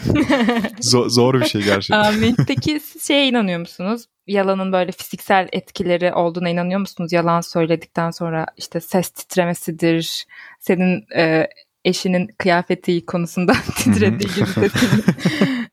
zor, 0.81 1.09
zor 1.09 1.41
bir 1.41 1.45
şey 1.45 1.61
gerçekten. 1.61 2.03
Amin. 2.03 2.35
Peki 2.47 2.79
siz 2.79 3.07
şeye 3.07 3.27
inanıyor 3.27 3.59
musunuz? 3.59 4.05
Yalanın 4.27 4.71
böyle 4.71 4.91
fiziksel 4.91 5.47
etkileri 5.51 6.13
olduğuna 6.13 6.49
inanıyor 6.49 6.79
musunuz? 6.79 7.13
Yalan 7.13 7.41
söyledikten 7.41 8.11
sonra 8.11 8.45
işte 8.57 8.79
ses 8.79 9.09
titremesidir, 9.09 10.25
senin 10.59 11.05
e, 11.15 11.47
eşinin 11.85 12.27
kıyafeti 12.37 13.05
konusunda 13.05 13.53
titrediği 13.77 14.29
gibi 14.35 14.47
sesinin 14.47 15.03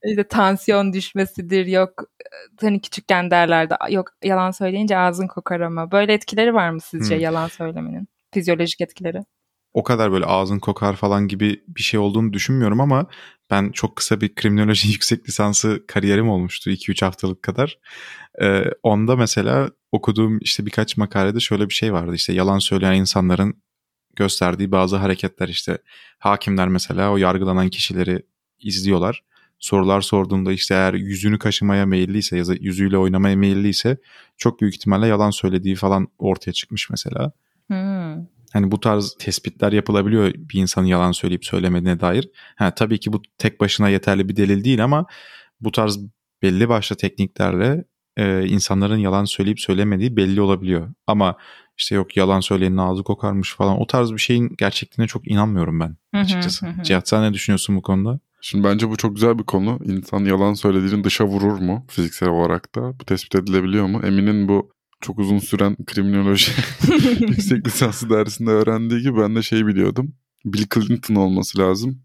işte 0.05 0.25
tansiyon 0.29 0.93
düşmesidir 0.93 1.67
yok 1.67 1.91
hani 2.61 2.81
küçükken 2.81 3.31
derlerdi 3.31 3.75
yok 3.91 4.09
yalan 4.25 4.51
söyleyince 4.51 4.99
ağzın 4.99 5.27
kokar 5.27 5.61
ama 5.61 5.91
böyle 5.91 6.13
etkileri 6.13 6.55
var 6.55 6.71
mı 6.71 6.81
sizce 6.81 7.15
hmm. 7.15 7.23
yalan 7.23 7.49
söylemenin 7.49 8.09
fizyolojik 8.35 8.81
etkileri? 8.81 9.19
O 9.79 9.83
kadar 9.83 10.13
böyle 10.13 10.25
ağzın 10.25 10.59
kokar 10.59 10.97
falan 10.97 11.29
gibi 11.29 11.63
bir 11.69 11.83
şey 11.83 12.01
olduğunu 12.01 12.33
düşünmüyorum 12.33 12.81
ama 12.81 13.07
ben 13.51 13.71
çok 13.71 13.97
kısa 13.97 14.21
bir 14.21 14.35
kriminoloji 14.35 14.89
yüksek 14.93 15.29
lisansı 15.29 15.85
kariyerim 15.89 16.29
olmuştu 16.29 16.71
2-3 16.71 17.05
haftalık 17.05 17.43
kadar. 17.43 17.79
Ee, 18.43 18.65
onda 18.83 19.17
mesela 19.17 19.71
okuduğum 19.93 20.39
işte 20.39 20.67
birkaç 20.67 20.97
makalede 20.97 21.41
şöyle 21.41 21.69
bir 21.69 21.75
şey 21.75 21.93
vardı 21.93 22.15
işte 22.15 22.33
yalan 22.33 22.59
söyleyen 22.59 22.95
insanların 22.95 23.63
gösterdiği 24.17 24.73
bazı 24.73 24.97
hareketler 24.97 25.49
işte 25.49 25.79
hakimler 26.19 26.69
mesela 26.69 27.13
o 27.13 27.17
yargılanan 27.17 27.69
kişileri 27.69 28.23
izliyorlar. 28.61 29.25
Sorular 29.59 30.01
sorduğunda 30.01 30.53
işte 30.53 30.75
eğer 30.75 30.95
yüzünü 30.95 31.39
kaşımaya 31.39 31.87
meyilliyse 31.87 32.37
ya 32.37 32.47
da 32.47 32.55
yüzüyle 32.55 32.99
oynamaya 32.99 33.37
meyilliyse 33.37 33.97
çok 34.37 34.61
büyük 34.61 34.75
ihtimalle 34.75 35.07
yalan 35.07 35.31
söylediği 35.31 35.75
falan 35.75 36.09
ortaya 36.19 36.53
çıkmış 36.53 36.91
mesela. 36.91 37.33
Hmm. 37.67 38.38
Hani 38.53 38.71
bu 38.71 38.81
tarz 38.81 39.17
tespitler 39.19 39.73
yapılabiliyor 39.73 40.33
bir 40.35 40.61
insanın 40.61 40.87
yalan 40.87 41.13
söyleyip 41.13 41.45
söylemediğine 41.45 42.01
dair. 42.01 42.31
Ha, 42.57 42.75
tabii 42.75 43.01
ki 43.01 43.13
bu 43.13 43.23
tek 43.39 43.61
başına 43.61 43.89
yeterli 43.89 44.29
bir 44.29 44.37
delil 44.37 44.65
değil 44.65 44.85
ama 44.85 45.07
bu 45.61 45.73
tarz 45.73 45.99
belli 46.43 46.69
başlı 46.69 46.97
tekniklerle 46.97 47.85
e, 48.17 48.47
insanların 48.47 48.97
yalan 48.97 49.25
söyleyip 49.25 49.61
söylemediği 49.61 50.17
belli 50.17 50.41
olabiliyor. 50.41 50.89
Ama 51.07 51.37
işte 51.79 51.95
yok 51.95 52.17
yalan 52.17 52.41
söyleyenin 52.41 52.77
ağzı 52.77 53.03
kokarmış 53.03 53.55
falan 53.55 53.81
o 53.81 53.87
tarz 53.87 54.13
bir 54.13 54.19
şeyin 54.19 54.55
gerçekliğine 54.59 55.09
çok 55.09 55.31
inanmıyorum 55.31 55.81
ben 55.81 55.97
açıkçası. 56.13 56.67
Cihat 56.83 57.09
sen 57.09 57.23
ne 57.23 57.35
düşünüyorsun 57.35 57.77
bu 57.77 57.83
konuda? 57.83 58.21
Şimdi 58.41 58.65
bence 58.65 58.91
bu 58.91 58.97
çok 58.97 59.15
güzel 59.15 59.39
bir 59.39 59.45
konu. 59.45 59.79
İnsan 59.85 60.25
yalan 60.25 60.55
söylediğini 60.55 61.05
dışa 61.05 61.25
vurur 61.25 61.59
mu 61.59 61.87
fiziksel 61.89 62.29
olarak 62.29 62.75
da? 62.75 62.99
Bu 63.01 63.05
tespit 63.05 63.35
edilebiliyor 63.35 63.87
mu? 63.87 64.01
Emin'in 64.05 64.49
bu 64.49 64.71
çok 65.01 65.19
uzun 65.19 65.39
süren 65.39 65.77
kriminoloji 65.87 66.53
yüksek 67.21 67.67
lisansı 67.67 68.11
dersinde 68.11 68.51
öğrendiği 68.51 69.03
gibi 69.03 69.21
ben 69.21 69.37
de 69.37 69.43
şey 69.43 69.67
biliyordum. 69.67 70.15
Bill 70.45 70.67
Clinton 70.75 71.15
olması 71.15 71.59
lazım. 71.59 72.03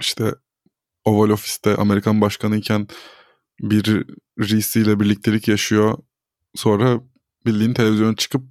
İşte 0.00 0.34
Oval 1.04 1.30
Office'te 1.30 1.76
Amerikan 1.76 2.20
başkanı 2.20 2.56
iken 2.56 2.88
bir 3.60 4.04
ile 4.76 5.00
birliktelik 5.00 5.48
yaşıyor. 5.48 5.98
Sonra 6.54 7.00
bildiğin 7.46 7.74
televizyona 7.74 8.16
çıkıp 8.16 8.42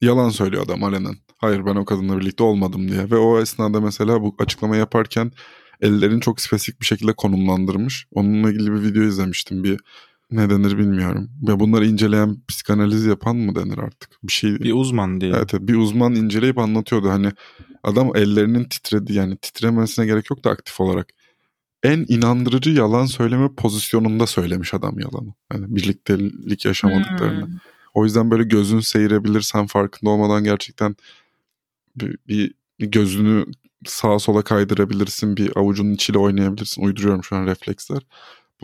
yalan 0.00 0.28
söylüyor 0.28 0.64
adam 0.64 0.84
alenen. 0.84 1.16
Hayır 1.36 1.66
ben 1.66 1.76
o 1.76 1.84
kadınla 1.84 2.20
birlikte 2.20 2.42
olmadım 2.42 2.88
diye. 2.88 3.10
Ve 3.10 3.16
o 3.16 3.40
esnada 3.40 3.80
mesela 3.80 4.22
bu 4.22 4.36
açıklama 4.38 4.76
yaparken 4.76 5.32
ellerini 5.80 6.20
çok 6.20 6.40
spesifik 6.40 6.80
bir 6.80 6.86
şekilde 6.86 7.12
konumlandırmış. 7.12 8.06
Onunla 8.10 8.50
ilgili 8.50 8.72
bir 8.72 8.82
video 8.82 9.02
izlemiştim. 9.02 9.64
Bir 9.64 9.80
ne 10.30 10.50
denir 10.50 10.78
bilmiyorum. 10.78 11.30
Ve 11.48 11.60
bunları 11.60 11.86
inceleyen 11.86 12.36
psikanaliz 12.48 13.04
yapan 13.04 13.36
mı 13.36 13.54
denir 13.54 13.78
artık? 13.78 14.10
Bir 14.22 14.32
şey. 14.32 14.60
Bir 14.60 14.72
uzman 14.72 15.20
diye. 15.20 15.32
Evet, 15.36 15.52
bir 15.54 15.74
uzman 15.74 16.14
inceleyip 16.14 16.58
anlatıyordu. 16.58 17.08
Hani 17.10 17.32
adam 17.82 18.16
ellerinin 18.16 18.64
titredi 18.64 19.12
yani 19.12 19.36
titremesine 19.36 20.06
gerek 20.06 20.30
yok 20.30 20.44
da 20.44 20.50
aktif 20.50 20.80
olarak. 20.80 21.08
En 21.82 22.04
inandırıcı 22.08 22.70
yalan 22.70 23.06
söyleme 23.06 23.54
pozisyonunda 23.54 24.26
söylemiş 24.26 24.74
adam 24.74 24.98
yalanı. 24.98 25.34
Yani 25.52 25.76
birliktelik 25.76 26.64
yaşamadıklarını. 26.64 27.46
Hmm. 27.46 27.54
O 27.94 28.04
yüzden 28.04 28.30
böyle 28.30 28.42
gözün 28.44 28.80
seyrebilir 28.80 29.40
sen 29.40 29.66
farkında 29.66 30.10
olmadan 30.10 30.44
gerçekten 30.44 30.96
bir, 31.96 32.18
bir 32.28 32.54
gözünü 32.78 33.46
sağa 33.86 34.18
sola 34.18 34.42
kaydırabilirsin. 34.42 35.36
Bir 35.36 35.56
avucunun 35.56 35.92
içiyle 35.92 36.18
oynayabilirsin. 36.18 36.82
Uyduruyorum 36.82 37.24
şu 37.24 37.36
an 37.36 37.46
refleksler. 37.46 38.02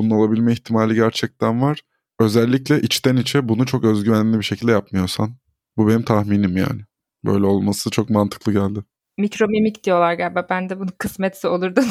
Bunun 0.01 0.11
olabilme 0.11 0.53
ihtimali 0.53 0.95
gerçekten 0.95 1.63
var. 1.63 1.81
Özellikle 2.21 2.81
içten 2.81 3.17
içe 3.17 3.49
bunu 3.49 3.67
çok 3.67 3.85
özgüvenli 3.85 4.39
bir 4.39 4.43
şekilde 4.43 4.73
yapmıyorsan. 4.73 5.37
Bu 5.77 5.89
benim 5.89 6.03
tahminim 6.03 6.57
yani. 6.57 6.81
Böyle 7.25 7.47
olması 7.47 7.91
çok 7.91 8.11
mantıklı 8.11 8.53
geldi. 8.53 8.81
Mikromimik 9.19 9.85
diyorlar 9.85 10.15
galiba. 10.15 10.47
Ben 10.51 10.69
de 10.69 10.81
bunu 10.81 10.89
kısmetse 10.99 11.49
olur 11.49 11.77
da 11.77 11.83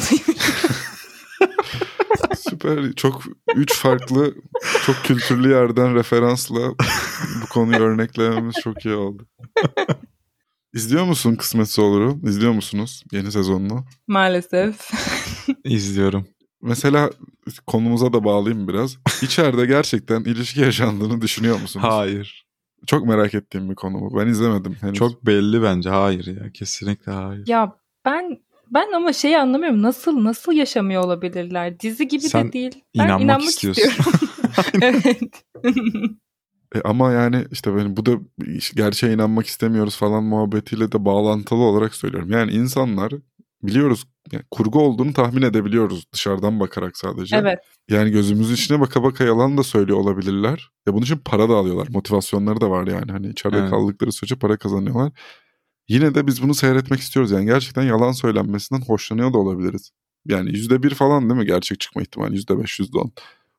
Süper. 2.38 2.92
Çok 2.92 3.22
üç 3.54 3.78
farklı, 3.78 4.34
çok 4.86 4.96
kültürlü 5.04 5.50
yerden 5.50 5.94
referansla 5.94 6.60
bu 7.42 7.46
konuyu 7.50 7.78
örneklememiz 7.78 8.54
çok 8.62 8.84
iyi 8.84 8.94
oldu. 8.94 9.26
İzliyor 10.74 11.04
musun 11.04 11.36
Kısmetse 11.36 11.82
Olur'u? 11.82 12.20
İzliyor 12.28 12.52
musunuz 12.52 13.04
yeni 13.12 13.32
sezonunu? 13.32 13.84
Maalesef. 14.06 14.90
İzliyorum. 15.64 16.26
Mesela 16.62 17.10
konumuza 17.66 18.12
da 18.12 18.24
bağlayayım 18.24 18.68
biraz. 18.68 18.96
İçeride 19.22 19.66
gerçekten 19.66 20.20
ilişki 20.20 20.60
yaşandığını 20.60 21.20
düşünüyor 21.20 21.60
musunuz? 21.60 21.86
Hayır. 21.88 22.46
Çok 22.86 23.06
merak 23.06 23.34
ettiğim 23.34 23.70
bir 23.70 23.74
konu 23.74 24.00
bu. 24.00 24.18
Ben 24.18 24.26
izlemedim 24.26 24.76
henüz. 24.80 24.98
Çok 24.98 25.26
belli 25.26 25.62
bence. 25.62 25.90
Hayır 25.90 26.26
ya. 26.26 26.52
Kesinlikle 26.52 27.12
hayır. 27.12 27.46
Ya 27.46 27.76
ben 28.04 28.38
ben 28.70 28.92
ama 28.92 29.12
şeyi 29.12 29.38
anlamıyorum. 29.38 29.82
Nasıl 29.82 30.24
nasıl 30.24 30.52
yaşamıyor 30.52 31.04
olabilirler? 31.04 31.80
Dizi 31.80 32.08
gibi 32.08 32.22
Sen 32.22 32.48
de 32.48 32.52
değil. 32.52 32.84
Ben 32.98 33.04
inanmak, 33.04 33.22
inanmak 33.22 33.48
istiyorsun. 33.48 33.82
istiyorum. 33.82 34.28
evet. 34.82 35.44
E 36.74 36.80
ama 36.84 37.12
yani 37.12 37.44
işte 37.50 37.76
benim 37.76 37.96
bu 37.96 38.06
da 38.06 38.12
gerçeğe 38.76 39.12
inanmak 39.14 39.46
istemiyoruz 39.46 39.96
falan 39.96 40.24
muhabbetiyle 40.24 40.92
de 40.92 41.04
bağlantılı 41.04 41.58
olarak 41.58 41.94
söylüyorum. 41.94 42.30
Yani 42.30 42.52
insanlar 42.52 43.12
biliyoruz 43.62 44.04
yani 44.32 44.44
kurgu 44.50 44.80
olduğunu 44.80 45.12
tahmin 45.12 45.42
edebiliyoruz 45.42 46.06
dışarıdan 46.12 46.60
bakarak 46.60 46.96
sadece. 46.96 47.36
Evet. 47.36 47.58
Yani 47.90 48.10
gözümüzün 48.10 48.54
içine 48.54 48.80
baka 48.80 49.02
baka 49.02 49.24
yalan 49.24 49.58
da 49.58 49.62
söylüyor 49.62 49.98
olabilirler. 49.98 50.70
Ya 50.86 50.94
bunun 50.94 51.02
için 51.02 51.18
para 51.18 51.48
da 51.48 51.54
alıyorlar. 51.54 51.88
Motivasyonları 51.90 52.60
da 52.60 52.70
var 52.70 52.86
yani. 52.86 53.12
Hani 53.12 53.28
içeride 53.28 53.58
Evet. 53.58 53.70
kaldıkları 53.70 54.12
sürece 54.12 54.36
para 54.36 54.56
kazanıyorlar. 54.56 55.12
Yine 55.88 56.14
de 56.14 56.26
biz 56.26 56.42
bunu 56.42 56.54
seyretmek 56.54 57.00
istiyoruz. 57.00 57.30
Yani 57.30 57.46
gerçekten 57.46 57.82
yalan 57.82 58.12
söylenmesinden 58.12 58.80
hoşlanıyor 58.80 59.32
da 59.32 59.38
olabiliriz. 59.38 59.90
Yani 60.26 60.50
yüzde 60.50 60.82
bir 60.82 60.94
falan 60.94 61.30
değil 61.30 61.40
mi 61.40 61.46
gerçek 61.46 61.80
çıkma 61.80 62.02
ihtimali? 62.02 62.34
Yüzde 62.34 62.58
beş, 62.62 62.80
yüzde 62.80 62.98
on. 62.98 63.12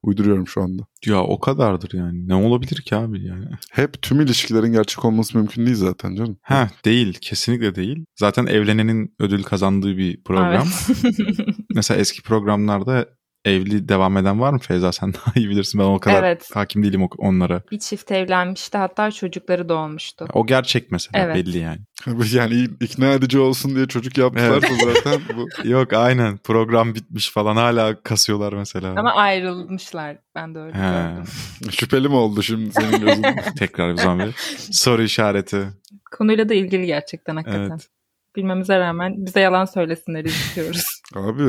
Uyduruyorum 0.03 0.47
şu 0.47 0.61
anda. 0.61 0.83
Ya 1.05 1.21
o 1.23 1.39
kadardır 1.39 1.97
yani. 1.97 2.27
Ne 2.27 2.35
olabilir 2.35 2.81
ki 2.81 2.95
abi 2.95 3.25
yani? 3.25 3.45
Hep 3.71 4.01
tüm 4.01 4.21
ilişkilerin 4.21 4.71
gerçek 4.73 5.05
olması 5.05 5.37
mümkün 5.37 5.65
değil 5.65 5.77
zaten 5.77 6.15
canım. 6.15 6.37
Ha 6.41 6.69
değil. 6.85 7.17
Kesinlikle 7.21 7.75
değil. 7.75 8.05
Zaten 8.19 8.45
evlenenin 8.45 9.15
ödül 9.19 9.43
kazandığı 9.43 9.97
bir 9.97 10.23
program. 10.23 10.67
Evet. 10.87 11.17
Mesela 11.75 11.99
eski 11.99 12.21
programlarda 12.21 13.07
evli 13.45 13.89
devam 13.89 14.17
eden 14.17 14.39
var 14.41 14.53
mı 14.53 14.59
Feyza? 14.59 14.91
Sen 14.91 15.13
daha 15.13 15.31
iyi 15.35 15.49
bilirsin. 15.49 15.79
Ben 15.79 15.85
o 15.85 15.99
kadar 15.99 16.23
Evet. 16.23 16.49
hakim 16.53 16.83
değilim 16.83 17.07
onlara. 17.17 17.61
bir 17.71 17.79
çift 17.79 18.11
evlenmişti 18.11 18.77
hatta 18.77 19.11
çocukları 19.11 19.69
doğmuştu. 19.69 20.27
O 20.33 20.45
gerçek 20.45 20.91
mesela 20.91 21.25
Evet. 21.25 21.35
belli 21.35 21.57
yani. 21.57 21.79
Yani 22.33 22.67
ikna 22.81 23.13
edici 23.13 23.39
olsun 23.39 23.75
diye 23.75 23.87
çocuk 23.87 24.17
yaptılarsa 24.17 24.67
zaten 24.93 25.21
bu. 25.37 25.47
Yok 25.69 25.93
aynen 25.93 26.37
program 26.37 26.95
bitmiş 26.95 27.31
falan 27.31 27.55
hala 27.55 28.01
kasıyorlar 28.03 28.53
mesela. 28.53 28.93
Ama 28.97 29.13
ayrılmışlar. 29.13 30.17
Ben 30.35 30.55
de 30.55 30.59
öyle 30.59 30.73
He. 30.73 30.79
gördüm. 30.79 31.23
Şüpheli 31.71 32.07
mi 32.09 32.15
oldu 32.15 32.43
şimdi 32.43 32.71
senin 32.71 32.99
gözünde? 33.01 33.35
Tekrar 33.59 33.91
bir 33.93 33.97
zaman 33.97 34.27
bir 34.27 34.35
soru 34.71 35.03
işareti. 35.03 35.67
Konuyla 36.11 36.49
da 36.49 36.53
ilgili 36.53 36.85
gerçekten 36.85 37.35
hakikaten. 37.35 37.69
Evet. 37.69 37.87
Bilmemize 38.35 38.79
rağmen 38.79 39.25
bize 39.25 39.39
yalan 39.39 39.65
söylesinler 39.65 40.25
istiyoruz. 40.25 41.01
Abi 41.15 41.43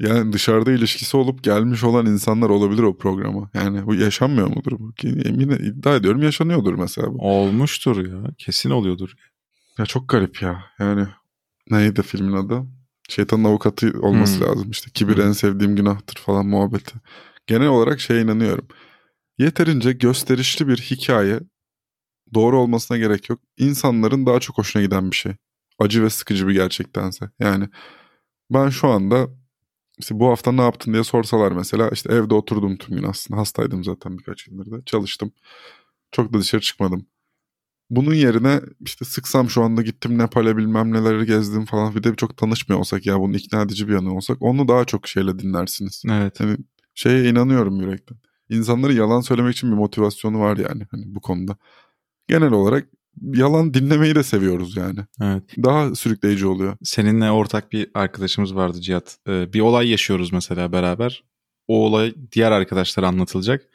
yani 0.00 0.32
dışarıda 0.32 0.72
ilişkisi 0.72 1.16
olup 1.16 1.44
gelmiş 1.44 1.84
olan 1.84 2.06
insanlar 2.06 2.50
olabilir 2.50 2.82
o 2.82 2.98
programa. 2.98 3.50
Yani 3.54 3.86
bu 3.86 3.94
yaşanmıyor 3.94 4.48
mudur 4.48 4.72
bu? 4.78 4.92
Emin 5.04 5.50
iddia 5.50 5.96
ediyorum 5.96 6.22
yaşanıyordur 6.22 6.74
mesela 6.74 7.14
bu. 7.14 7.18
Olmuştur 7.18 8.06
ya. 8.06 8.30
Kesin 8.38 8.70
oluyordur. 8.70 9.14
Ya 9.78 9.86
çok 9.86 10.08
garip 10.08 10.42
ya. 10.42 10.64
Yani 10.78 11.06
neydi 11.70 12.02
filmin 12.02 12.32
adı? 12.32 12.62
Şeytanın 13.08 13.44
avukatı 13.44 13.92
olması 14.00 14.40
Hmm. 14.40 14.46
lazım 14.46 14.70
işte. 14.70 14.90
Kibir 14.94 15.16
Hmm. 15.16 15.22
en 15.22 15.32
sevdiğim 15.32 15.76
günahtır 15.76 16.16
falan 16.20 16.46
muhabbeti. 16.46 16.94
Genel 17.46 17.68
olarak 17.68 18.00
şeye 18.00 18.22
inanıyorum. 18.22 18.68
Yeterince 19.38 19.92
gösterişli 19.92 20.68
bir 20.68 20.76
hikaye 20.76 21.40
doğru 22.34 22.60
olmasına 22.60 22.98
gerek 22.98 23.30
yok. 23.30 23.40
İnsanların 23.58 24.26
daha 24.26 24.40
çok 24.40 24.58
hoşuna 24.58 24.82
giden 24.82 25.10
bir 25.10 25.16
şey. 25.16 25.32
Acı 25.78 26.02
ve 26.04 26.10
sıkıcı 26.10 26.48
bir 26.48 26.52
gerçektense. 26.54 27.30
Yani 27.38 27.68
ben 28.50 28.68
şu 28.68 28.88
anda 28.88 29.26
işte 29.98 30.18
bu 30.20 30.28
hafta 30.28 30.52
ne 30.52 30.62
yaptın 30.62 30.92
diye 30.92 31.04
sorsalar 31.04 31.52
mesela 31.52 31.88
işte 31.92 32.12
evde 32.14 32.34
oturdum 32.34 32.76
tüm 32.76 32.96
gün 32.96 33.02
aslında 33.02 33.40
hastaydım 33.40 33.84
zaten 33.84 34.18
birkaç 34.18 34.44
gündür 34.44 34.70
de 34.70 34.84
çalıştım. 34.86 35.32
Çok 36.12 36.32
da 36.32 36.38
dışarı 36.38 36.60
çıkmadım. 36.60 37.06
Bunun 37.90 38.14
yerine 38.14 38.60
işte 38.80 39.04
sıksam 39.04 39.50
şu 39.50 39.62
anda 39.62 39.82
gittim 39.82 40.18
Nepal'e 40.18 40.56
bilmem 40.56 40.92
neleri 40.92 41.26
gezdim 41.26 41.64
falan 41.64 41.94
bir 41.94 42.02
de 42.02 42.14
çok 42.14 42.36
tanışmıyor 42.36 42.80
olsak 42.80 43.06
ya 43.06 43.20
bunun 43.20 43.32
ikna 43.32 43.62
edici 43.62 43.88
bir 43.88 43.92
yanı 43.92 44.16
olsak 44.16 44.42
onu 44.42 44.68
daha 44.68 44.84
çok 44.84 45.08
şeyle 45.08 45.38
dinlersiniz. 45.38 46.02
Evet. 46.10 46.40
Hani 46.40 46.56
şeye 46.94 47.30
inanıyorum 47.30 47.80
yürekten. 47.80 48.18
İnsanları 48.48 48.92
yalan 48.94 49.20
söylemek 49.20 49.52
için 49.52 49.70
bir 49.70 49.76
motivasyonu 49.76 50.40
var 50.40 50.56
yani 50.56 50.86
hani 50.90 51.14
bu 51.14 51.20
konuda. 51.20 51.56
Genel 52.28 52.52
olarak 52.52 52.88
yalan 53.22 53.74
dinlemeyi 53.74 54.14
de 54.14 54.22
seviyoruz 54.22 54.76
yani. 54.76 55.00
Evet. 55.22 55.42
Daha 55.62 55.94
sürükleyici 55.94 56.46
oluyor. 56.46 56.76
Seninle 56.82 57.30
ortak 57.30 57.72
bir 57.72 57.90
arkadaşımız 57.94 58.54
vardı 58.54 58.80
Cihat. 58.80 59.16
Ee, 59.28 59.52
bir 59.52 59.60
olay 59.60 59.88
yaşıyoruz 59.90 60.32
mesela 60.32 60.72
beraber. 60.72 61.24
O 61.68 61.86
olay 61.86 62.14
diğer 62.32 62.52
arkadaşlara 62.52 63.08
anlatılacak. 63.08 63.68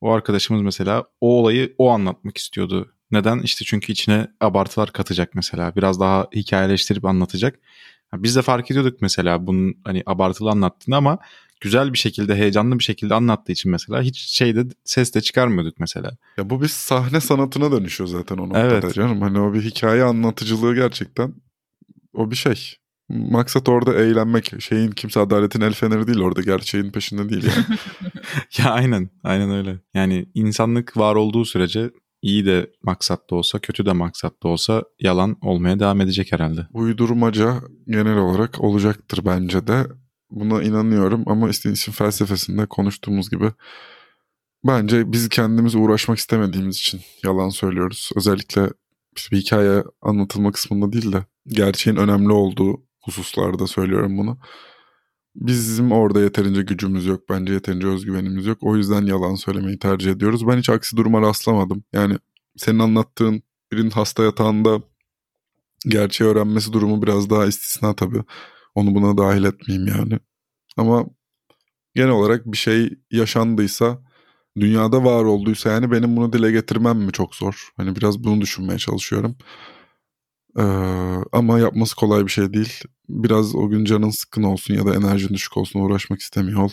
O 0.00 0.12
arkadaşımız 0.12 0.62
mesela 0.62 1.04
o 1.20 1.40
olayı 1.40 1.74
o 1.78 1.90
anlatmak 1.90 2.38
istiyordu. 2.38 2.92
Neden? 3.10 3.38
İşte 3.38 3.64
çünkü 3.64 3.92
içine 3.92 4.28
abartılar 4.40 4.92
katacak 4.92 5.34
mesela. 5.34 5.76
Biraz 5.76 6.00
daha 6.00 6.28
hikayeleştirip 6.34 7.04
anlatacak. 7.04 7.58
Biz 8.14 8.36
de 8.36 8.42
fark 8.42 8.70
ediyorduk 8.70 9.02
mesela 9.02 9.46
bunun 9.46 9.74
hani 9.84 10.02
abartılı 10.06 10.50
anlattığını 10.50 10.96
ama 10.96 11.18
güzel 11.64 11.92
bir 11.92 11.98
şekilde, 11.98 12.36
heyecanlı 12.36 12.78
bir 12.78 12.84
şekilde 12.84 13.14
anlattığı 13.14 13.52
için 13.52 13.70
mesela 13.70 14.02
hiç 14.02 14.18
şeyde 14.18 14.64
ses 14.84 15.14
de 15.14 15.20
çıkarmıyorduk 15.20 15.80
mesela. 15.80 16.16
Ya 16.36 16.50
bu 16.50 16.62
bir 16.62 16.68
sahne 16.68 17.20
sanatına 17.20 17.72
dönüşüyor 17.72 18.08
zaten 18.08 18.36
o 18.36 18.44
noktada 18.48 18.66
Evet. 18.66 18.94
canım. 18.94 19.20
Hani 19.22 19.40
o 19.40 19.54
bir 19.54 19.62
hikaye 19.62 20.04
anlatıcılığı 20.04 20.74
gerçekten 20.74 21.34
o 22.14 22.30
bir 22.30 22.36
şey. 22.36 22.76
Maksat 23.08 23.68
orada 23.68 23.94
eğlenmek. 23.94 24.62
Şeyin 24.62 24.90
kimse 24.90 25.20
adaletin 25.20 25.60
el 25.60 25.72
feneri 25.72 26.06
değil 26.06 26.18
orada. 26.20 26.40
Gerçeğin 26.40 26.90
peşinde 26.90 27.28
değil 27.28 27.44
yani. 27.44 27.78
Ya 28.58 28.70
aynen, 28.70 29.10
aynen 29.22 29.50
öyle. 29.50 29.80
Yani 29.94 30.26
insanlık 30.34 30.96
var 30.96 31.14
olduğu 31.14 31.44
sürece 31.44 31.90
iyi 32.22 32.46
de 32.46 32.70
maksatlı 32.82 33.36
olsa, 33.36 33.58
kötü 33.58 33.86
de 33.86 33.92
maksatlı 33.92 34.48
olsa 34.48 34.82
yalan 35.00 35.36
olmaya 35.42 35.78
devam 35.80 36.00
edecek 36.00 36.32
herhalde. 36.32 36.66
Uydurmaca 36.72 37.54
genel 37.88 38.16
olarak 38.16 38.60
olacaktır 38.60 39.20
bence 39.26 39.66
de. 39.66 39.86
Buna 40.34 40.62
inanıyorum 40.62 41.22
ama 41.26 41.50
işte 41.50 41.72
işin 41.72 41.92
felsefesinde 41.92 42.66
konuştuğumuz 42.66 43.30
gibi 43.30 43.52
bence 44.64 45.12
biz 45.12 45.28
kendimiz 45.28 45.74
uğraşmak 45.74 46.18
istemediğimiz 46.18 46.76
için 46.76 47.00
yalan 47.24 47.48
söylüyoruz. 47.48 48.10
Özellikle 48.16 48.70
işte 49.16 49.36
bir 49.36 49.40
hikaye 49.40 49.84
anlatılma 50.02 50.52
kısmında 50.52 50.92
değil 50.92 51.12
de 51.12 51.24
gerçeğin 51.48 51.96
önemli 51.96 52.32
olduğu 52.32 52.82
hususlarda 53.02 53.66
söylüyorum 53.66 54.18
bunu. 54.18 54.38
Bizim 55.34 55.92
orada 55.92 56.20
yeterince 56.20 56.62
gücümüz 56.62 57.06
yok. 57.06 57.28
Bence 57.30 57.52
yeterince 57.52 57.86
özgüvenimiz 57.86 58.46
yok. 58.46 58.58
O 58.60 58.76
yüzden 58.76 59.06
yalan 59.06 59.34
söylemeyi 59.34 59.78
tercih 59.78 60.10
ediyoruz. 60.10 60.46
Ben 60.46 60.58
hiç 60.58 60.70
aksi 60.70 60.96
duruma 60.96 61.20
rastlamadım. 61.20 61.84
Yani 61.92 62.18
senin 62.56 62.78
anlattığın 62.78 63.42
birinin 63.72 63.90
hasta 63.90 64.24
yatağında 64.24 64.82
gerçeği 65.88 66.30
öğrenmesi 66.30 66.72
durumu 66.72 67.02
biraz 67.02 67.30
daha 67.30 67.46
istisna 67.46 67.96
tabii. 67.96 68.22
Onu 68.74 68.94
buna 68.94 69.18
dahil 69.18 69.44
etmeyeyim 69.44 69.88
yani. 69.88 70.18
Ama 70.76 71.06
genel 71.94 72.10
olarak 72.10 72.46
bir 72.46 72.56
şey 72.56 72.98
yaşandıysa, 73.10 73.98
dünyada 74.60 75.04
var 75.04 75.24
olduysa 75.24 75.70
yani 75.70 75.90
benim 75.90 76.16
bunu 76.16 76.32
dile 76.32 76.50
getirmem 76.50 76.98
mi 76.98 77.12
çok 77.12 77.34
zor? 77.34 77.68
Hani 77.76 77.96
biraz 77.96 78.24
bunu 78.24 78.40
düşünmeye 78.40 78.78
çalışıyorum. 78.78 79.36
Ee, 80.58 80.62
ama 81.32 81.58
yapması 81.58 81.96
kolay 81.96 82.24
bir 82.24 82.30
şey 82.30 82.52
değil. 82.52 82.82
Biraz 83.08 83.54
o 83.54 83.68
gün 83.68 83.84
canın 83.84 84.10
sıkkın 84.10 84.42
olsun 84.42 84.74
ya 84.74 84.86
da 84.86 84.94
enerjin 84.94 85.28
düşük 85.28 85.56
olsun 85.56 85.80
uğraşmak 85.80 86.20
istemiyor 86.20 86.62
ol. 86.62 86.70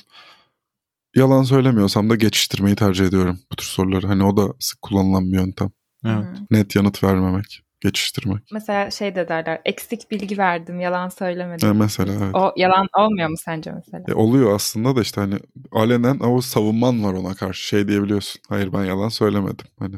Yalan 1.15 1.43
söylemiyorsam 1.43 2.09
da 2.09 2.15
geçiştirmeyi 2.15 2.75
tercih 2.75 3.05
ediyorum 3.05 3.39
bu 3.51 3.55
tür 3.55 3.65
soruları. 3.65 4.07
Hani 4.07 4.23
o 4.23 4.37
da 4.37 4.53
sık 4.59 4.81
kullanılan 4.81 5.31
bir 5.31 5.37
yöntem. 5.37 5.71
Evet. 6.05 6.27
Net 6.51 6.75
yanıt 6.75 7.03
vermemek, 7.03 7.61
geçiştirmek. 7.81 8.43
Mesela 8.51 8.91
şey 8.91 9.15
de 9.15 9.27
derler 9.27 9.61
eksik 9.65 10.11
bilgi 10.11 10.37
verdim 10.37 10.79
yalan 10.79 11.09
söylemedim. 11.09 11.69
E, 11.69 11.73
mesela 11.73 12.13
evet. 12.23 12.35
O 12.35 12.53
yalan 12.55 12.87
olmuyor 12.97 13.29
mu 13.29 13.37
sence 13.37 13.71
mesela? 13.71 14.03
E, 14.07 14.13
oluyor 14.13 14.55
aslında 14.55 14.95
da 14.95 15.01
işte 15.01 15.21
hani 15.21 15.35
alenen 15.71 16.19
o 16.19 16.41
savunman 16.41 17.03
var 17.03 17.13
ona 17.13 17.33
karşı 17.33 17.67
şey 17.67 17.87
diyebiliyorsun. 17.87 18.41
Hayır 18.49 18.73
ben 18.73 18.85
yalan 18.85 19.09
söylemedim 19.09 19.65
hani. 19.79 19.95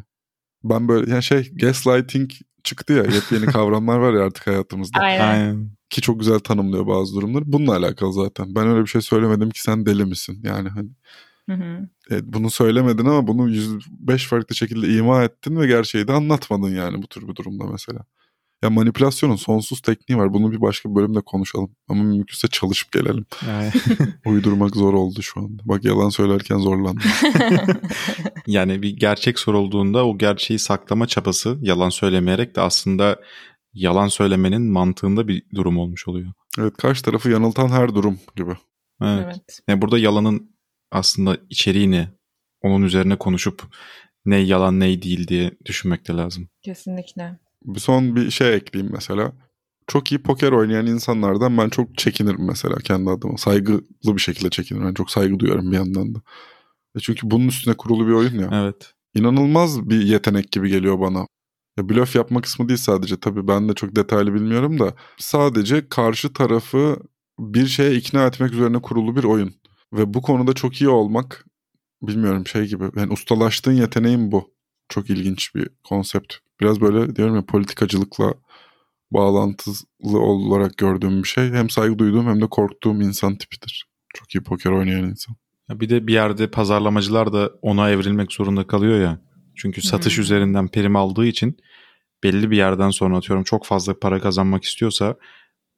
Ben 0.63 0.87
böyle 0.87 1.11
yani 1.11 1.23
şey 1.23 1.51
gaslighting 1.55 2.31
çıktı 2.63 2.93
ya 2.93 3.03
yepyeni 3.03 3.45
kavramlar 3.51 3.97
var 3.97 4.13
ya 4.13 4.23
artık 4.25 4.47
hayatımızda. 4.47 4.99
Aynen. 4.99 5.27
Aynen. 5.27 5.69
Ki 5.89 6.01
çok 6.01 6.19
güzel 6.19 6.39
tanımlıyor 6.39 6.87
bazı 6.87 7.15
durumları. 7.15 7.43
Bununla 7.45 7.75
alakalı 7.75 8.13
zaten. 8.13 8.55
Ben 8.55 8.67
öyle 8.67 8.81
bir 8.81 8.87
şey 8.87 9.01
söylemedim 9.01 9.49
ki 9.49 9.61
sen 9.61 9.85
deli 9.85 10.05
misin? 10.05 10.39
Yani 10.43 10.69
hani 10.69 10.89
Hı 11.49 11.53
hı. 11.53 11.89
e, 12.11 12.33
bunu 12.33 12.49
söylemedin 12.49 13.05
ama 13.05 13.27
bunu 13.27 13.49
105 13.49 14.27
farklı 14.27 14.55
şekilde 14.55 14.87
ima 14.87 15.23
ettin 15.23 15.59
ve 15.59 15.67
gerçeği 15.67 16.07
de 16.07 16.11
anlatmadın 16.11 16.75
yani 16.75 17.01
bu 17.01 17.07
tür 17.07 17.27
bir 17.27 17.35
durumda 17.35 17.63
mesela. 17.71 18.05
Ya 18.63 18.69
manipülasyonun 18.69 19.35
sonsuz 19.35 19.81
tekniği 19.81 20.19
var. 20.19 20.33
Bunu 20.33 20.51
bir 20.51 20.61
başka 20.61 20.89
bir 20.89 20.95
bölümde 20.95 21.21
konuşalım. 21.21 21.75
Ama 21.87 22.03
mümkünse 22.03 22.47
çalışıp 22.47 22.91
gelelim. 22.91 23.25
Uydurmak 24.25 24.75
zor 24.75 24.93
oldu 24.93 25.21
şu 25.21 25.39
anda. 25.39 25.63
Bak 25.65 25.85
yalan 25.85 26.09
söylerken 26.09 26.57
zorlandım. 26.57 27.03
yani 28.47 28.81
bir 28.81 28.89
gerçek 28.89 29.39
sorulduğunda 29.39 30.05
o 30.05 30.17
gerçeği 30.17 30.59
saklama 30.59 31.07
çabası 31.07 31.57
yalan 31.61 31.89
söylemeyerek 31.89 32.55
de 32.55 32.61
aslında 32.61 33.19
yalan 33.73 34.07
söylemenin 34.07 34.71
mantığında 34.71 35.27
bir 35.27 35.43
durum 35.55 35.77
olmuş 35.77 36.07
oluyor. 36.07 36.31
Evet 36.59 36.77
karşı 36.77 37.03
tarafı 37.03 37.29
yanıltan 37.29 37.67
her 37.67 37.95
durum 37.95 38.19
gibi. 38.35 38.51
Evet. 39.01 39.25
evet. 39.25 39.59
Yani 39.67 39.81
burada 39.81 39.97
yalanın 39.97 40.52
aslında 40.93 41.37
içeriğini 41.49 42.07
onun 42.61 42.83
üzerine 42.85 43.15
konuşup 43.15 43.63
ne 44.25 44.37
yalan 44.37 44.79
ne 44.79 45.01
değil 45.01 45.27
diye 45.27 45.51
düşünmek 45.65 46.07
de 46.07 46.13
lazım. 46.13 46.47
Kesinlikle. 46.61 47.39
Bir 47.65 47.79
son 47.79 48.15
bir 48.15 48.31
şey 48.31 48.55
ekleyeyim 48.55 48.93
mesela. 48.93 49.31
Çok 49.87 50.11
iyi 50.11 50.23
poker 50.23 50.51
oynayan 50.51 50.87
insanlardan 50.87 51.57
ben 51.57 51.69
çok 51.69 51.97
çekinirim 51.97 52.47
mesela 52.47 52.75
kendi 52.75 53.09
adıma. 53.09 53.37
Saygılı 53.37 53.83
bir 54.05 54.21
şekilde 54.21 54.49
çekinirim. 54.49 54.87
Ben 54.87 54.93
çok 54.93 55.11
saygı 55.11 55.39
duyuyorum 55.39 55.71
bir 55.71 55.77
yandan 55.77 56.15
da. 56.15 56.19
E 56.95 56.99
çünkü 56.99 57.31
bunun 57.31 57.47
üstüne 57.47 57.73
kurulu 57.73 58.07
bir 58.07 58.11
oyun 58.13 58.39
ya. 58.39 58.49
Evet. 58.53 58.93
inanılmaz 59.15 59.89
bir 59.89 60.01
yetenek 60.01 60.51
gibi 60.51 60.69
geliyor 60.69 60.99
bana. 60.99 61.27
Ya 61.77 61.89
blöf 61.89 62.15
yapma 62.15 62.41
kısmı 62.41 62.69
değil 62.69 62.77
sadece 62.79 63.19
tabii 63.19 63.47
ben 63.47 63.69
de 63.69 63.73
çok 63.73 63.95
detaylı 63.95 64.33
bilmiyorum 64.33 64.79
da 64.79 64.93
sadece 65.17 65.89
karşı 65.89 66.33
tarafı 66.33 66.97
bir 67.39 67.67
şeye 67.67 67.95
ikna 67.95 68.25
etmek 68.25 68.53
üzerine 68.53 68.81
kurulu 68.81 69.15
bir 69.15 69.23
oyun. 69.23 69.53
Ve 69.93 70.13
bu 70.13 70.21
konuda 70.21 70.53
çok 70.53 70.81
iyi 70.81 70.89
olmak 70.89 71.45
bilmiyorum 72.01 72.47
şey 72.47 72.65
gibi 72.67 72.83
yani 72.95 73.13
ustalaştığın 73.13 73.73
yeteneğin 73.73 74.31
bu. 74.31 74.53
Çok 74.89 75.09
ilginç 75.09 75.55
bir 75.55 75.69
konsept. 75.83 76.33
Biraz 76.61 76.81
böyle 76.81 77.15
diyorum 77.15 77.35
ya 77.35 77.45
politikacılıkla 77.45 78.33
bağlantılı 79.11 80.19
olarak 80.19 80.77
gördüğüm 80.77 81.23
bir 81.23 81.27
şey. 81.27 81.51
Hem 81.51 81.69
saygı 81.69 81.99
duyduğum 81.99 82.27
hem 82.27 82.41
de 82.41 82.47
korktuğum 82.47 83.01
insan 83.01 83.35
tipidir. 83.37 83.85
Çok 84.13 84.35
iyi 84.35 84.43
poker 84.43 84.71
oynayan 84.71 85.03
insan. 85.03 85.35
Ya 85.69 85.79
bir 85.79 85.89
de 85.89 86.07
bir 86.07 86.13
yerde 86.13 86.51
pazarlamacılar 86.51 87.33
da 87.33 87.51
ona 87.61 87.89
evrilmek 87.89 88.31
zorunda 88.31 88.67
kalıyor 88.67 89.01
ya. 89.01 89.19
Çünkü 89.55 89.81
satış 89.81 90.17
Hmm. 90.17 90.21
üzerinden 90.23 90.67
prim 90.67 90.95
aldığı 90.95 91.25
için 91.25 91.57
belli 92.23 92.51
bir 92.51 92.57
yerden 92.57 92.89
sonra 92.89 93.17
atıyorum 93.17 93.43
çok 93.43 93.65
fazla 93.65 93.99
para 93.99 94.19
kazanmak 94.21 94.63
istiyorsa 94.63 95.15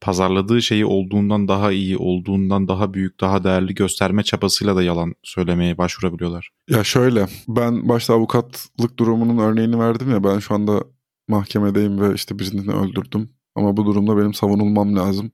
pazarladığı 0.02 0.62
şeyi 0.62 0.86
olduğundan 0.86 1.48
daha 1.48 1.72
iyi, 1.72 1.98
olduğundan 1.98 2.68
daha 2.68 2.94
büyük, 2.94 3.22
daha 3.22 3.44
değerli 3.44 3.76
gösterme 3.76 4.24
çabasıyla 4.24 4.76
da 4.76 4.84
yalan 4.84 5.14
söylemeye 5.24 5.78
başvurabiliyorlar. 5.78 6.50
Ya 6.70 6.84
şöyle 6.84 7.28
ben 7.48 7.90
başta 7.90 8.14
avukatlık 8.14 9.00
durumunun 9.00 9.38
örneğini 9.38 9.80
verdim 9.80 10.12
ya 10.12 10.24
ben 10.24 10.40
şu 10.40 10.56
anda 10.56 10.84
mahkemedeyim 11.28 12.02
ve 12.02 12.14
işte 12.14 12.40
birini 12.40 12.72
öldürdüm. 12.72 13.30
Ama 13.56 13.78
bu 13.78 13.86
durumda 13.86 14.18
benim 14.18 14.34
savunulmam 14.34 14.96
lazım. 14.96 15.32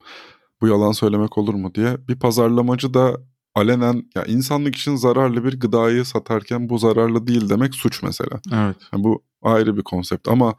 Bu 0.62 0.68
yalan 0.68 0.92
söylemek 0.92 1.38
olur 1.38 1.54
mu 1.54 1.76
diye. 1.76 1.98
Bir 2.08 2.20
pazarlamacı 2.20 2.94
da 2.94 3.18
alenen 3.56 4.04
ya 4.16 4.24
insanlık 4.26 4.76
için 4.76 4.96
zararlı 4.96 5.44
bir 5.44 5.60
gıdayı 5.60 6.06
satarken 6.06 6.70
bu 6.70 6.78
zararlı 6.78 7.28
değil 7.28 7.50
demek 7.50 7.76
suç 7.76 8.04
mesela. 8.04 8.42
Evet. 8.54 8.78
Yani 8.94 9.04
bu 9.04 9.24
ayrı 9.42 9.78
bir 9.78 9.84
konsept 9.84 10.28
ama 10.28 10.56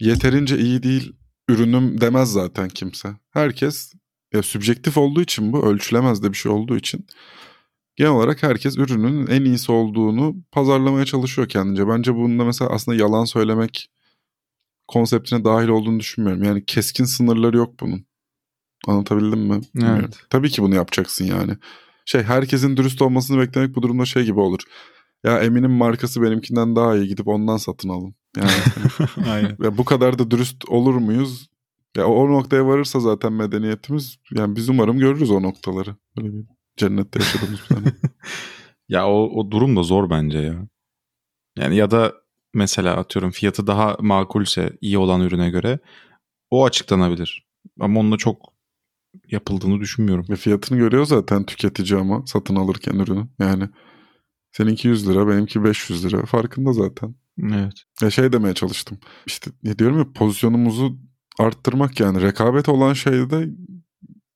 yeterince 0.00 0.58
iyi 0.58 0.82
değil 0.82 1.12
ürünüm 1.48 2.00
demez 2.00 2.32
zaten 2.32 2.68
kimse. 2.68 3.08
Herkes 3.30 3.92
ya 4.32 4.42
sübjektif 4.42 4.98
olduğu 4.98 5.22
için 5.22 5.52
bu 5.52 5.66
ölçülemez 5.66 6.22
de 6.22 6.32
bir 6.32 6.36
şey 6.36 6.52
olduğu 6.52 6.76
için 6.76 7.06
genel 7.96 8.12
olarak 8.12 8.42
herkes 8.42 8.78
ürünün 8.78 9.26
en 9.26 9.44
iyisi 9.44 9.72
olduğunu 9.72 10.36
pazarlamaya 10.52 11.04
çalışıyor 11.04 11.48
kendince. 11.48 11.88
Bence 11.88 12.14
bunda 12.14 12.44
mesela 12.44 12.70
aslında 12.70 12.98
yalan 12.98 13.24
söylemek 13.24 13.90
konseptine 14.88 15.44
dahil 15.44 15.68
olduğunu 15.68 16.00
düşünmüyorum. 16.00 16.44
Yani 16.44 16.64
keskin 16.64 17.04
sınırları 17.04 17.56
yok 17.56 17.80
bunun. 17.80 18.06
Anlatabildim 18.86 19.40
mi? 19.40 19.60
Bilmiyorum. 19.74 20.00
Evet. 20.04 20.18
Tabii 20.30 20.50
ki 20.50 20.62
bunu 20.62 20.74
yapacaksın 20.74 21.24
yani. 21.24 21.56
Şey 22.04 22.22
herkesin 22.22 22.76
dürüst 22.76 23.02
olmasını 23.02 23.40
beklemek 23.40 23.76
bu 23.76 23.82
durumda 23.82 24.04
şey 24.04 24.24
gibi 24.24 24.40
olur. 24.40 24.60
Ya 25.24 25.38
Emin'in 25.38 25.70
markası 25.70 26.22
benimkinden 26.22 26.76
daha 26.76 26.96
iyi 26.96 27.08
gidip 27.08 27.28
ondan 27.28 27.56
satın 27.56 27.88
alın. 27.88 28.14
Yani 28.36 28.50
Aynen. 29.30 29.56
ve 29.60 29.78
bu 29.78 29.84
kadar 29.84 30.18
da 30.18 30.30
dürüst 30.30 30.68
olur 30.68 30.94
muyuz? 30.94 31.48
Ya 31.96 32.06
o 32.06 32.28
noktaya 32.28 32.66
varırsa 32.66 33.00
zaten 33.00 33.32
medeniyetimiz 33.32 34.18
yani 34.30 34.56
biz 34.56 34.68
umarım 34.68 34.98
görürüz 34.98 35.30
o 35.30 35.42
noktaları. 35.42 35.96
Böyle 36.16 36.32
bir 36.32 36.44
cennette 36.76 37.18
yaşadığımız 37.18 37.60
bir 37.60 37.74
tane. 37.74 37.86
Ya 38.88 39.08
o, 39.08 39.40
o 39.40 39.50
durum 39.50 39.76
da 39.76 39.82
zor 39.82 40.10
bence 40.10 40.38
ya. 40.38 40.68
Yani 41.58 41.76
ya 41.76 41.90
da 41.90 42.14
mesela 42.54 42.96
atıyorum 42.96 43.30
fiyatı 43.30 43.66
daha 43.66 43.96
makulse 44.00 44.78
iyi 44.80 44.98
olan 44.98 45.20
ürüne 45.20 45.50
göre 45.50 45.78
o 46.50 46.64
açıklanabilir. 46.64 47.46
Ama 47.80 48.00
onunla 48.00 48.16
çok 48.16 48.54
yapıldığını 49.30 49.80
düşünmüyorum. 49.80 50.26
Ve 50.28 50.36
fiyatını 50.36 50.78
görüyor 50.78 51.06
zaten 51.06 51.46
tüketici 51.46 52.00
ama 52.00 52.22
satın 52.26 52.56
alırken 52.56 52.94
ürünü. 52.94 53.28
Yani 53.38 53.68
seninki 54.52 54.88
100 54.88 55.08
lira 55.08 55.28
benimki 55.28 55.64
500 55.64 56.04
lira 56.04 56.26
farkında 56.26 56.72
zaten. 56.72 57.14
Evet. 57.42 57.72
Ya 58.02 58.10
şey 58.10 58.32
demeye 58.32 58.54
çalıştım. 58.54 58.98
İşte 59.26 59.50
ne 59.62 59.78
diyorum 59.78 59.98
ya 59.98 60.12
pozisyonumuzu 60.12 60.98
arttırmak 61.38 62.00
yani 62.00 62.22
rekabet 62.22 62.68
olan 62.68 62.92
şeyde 62.92 63.48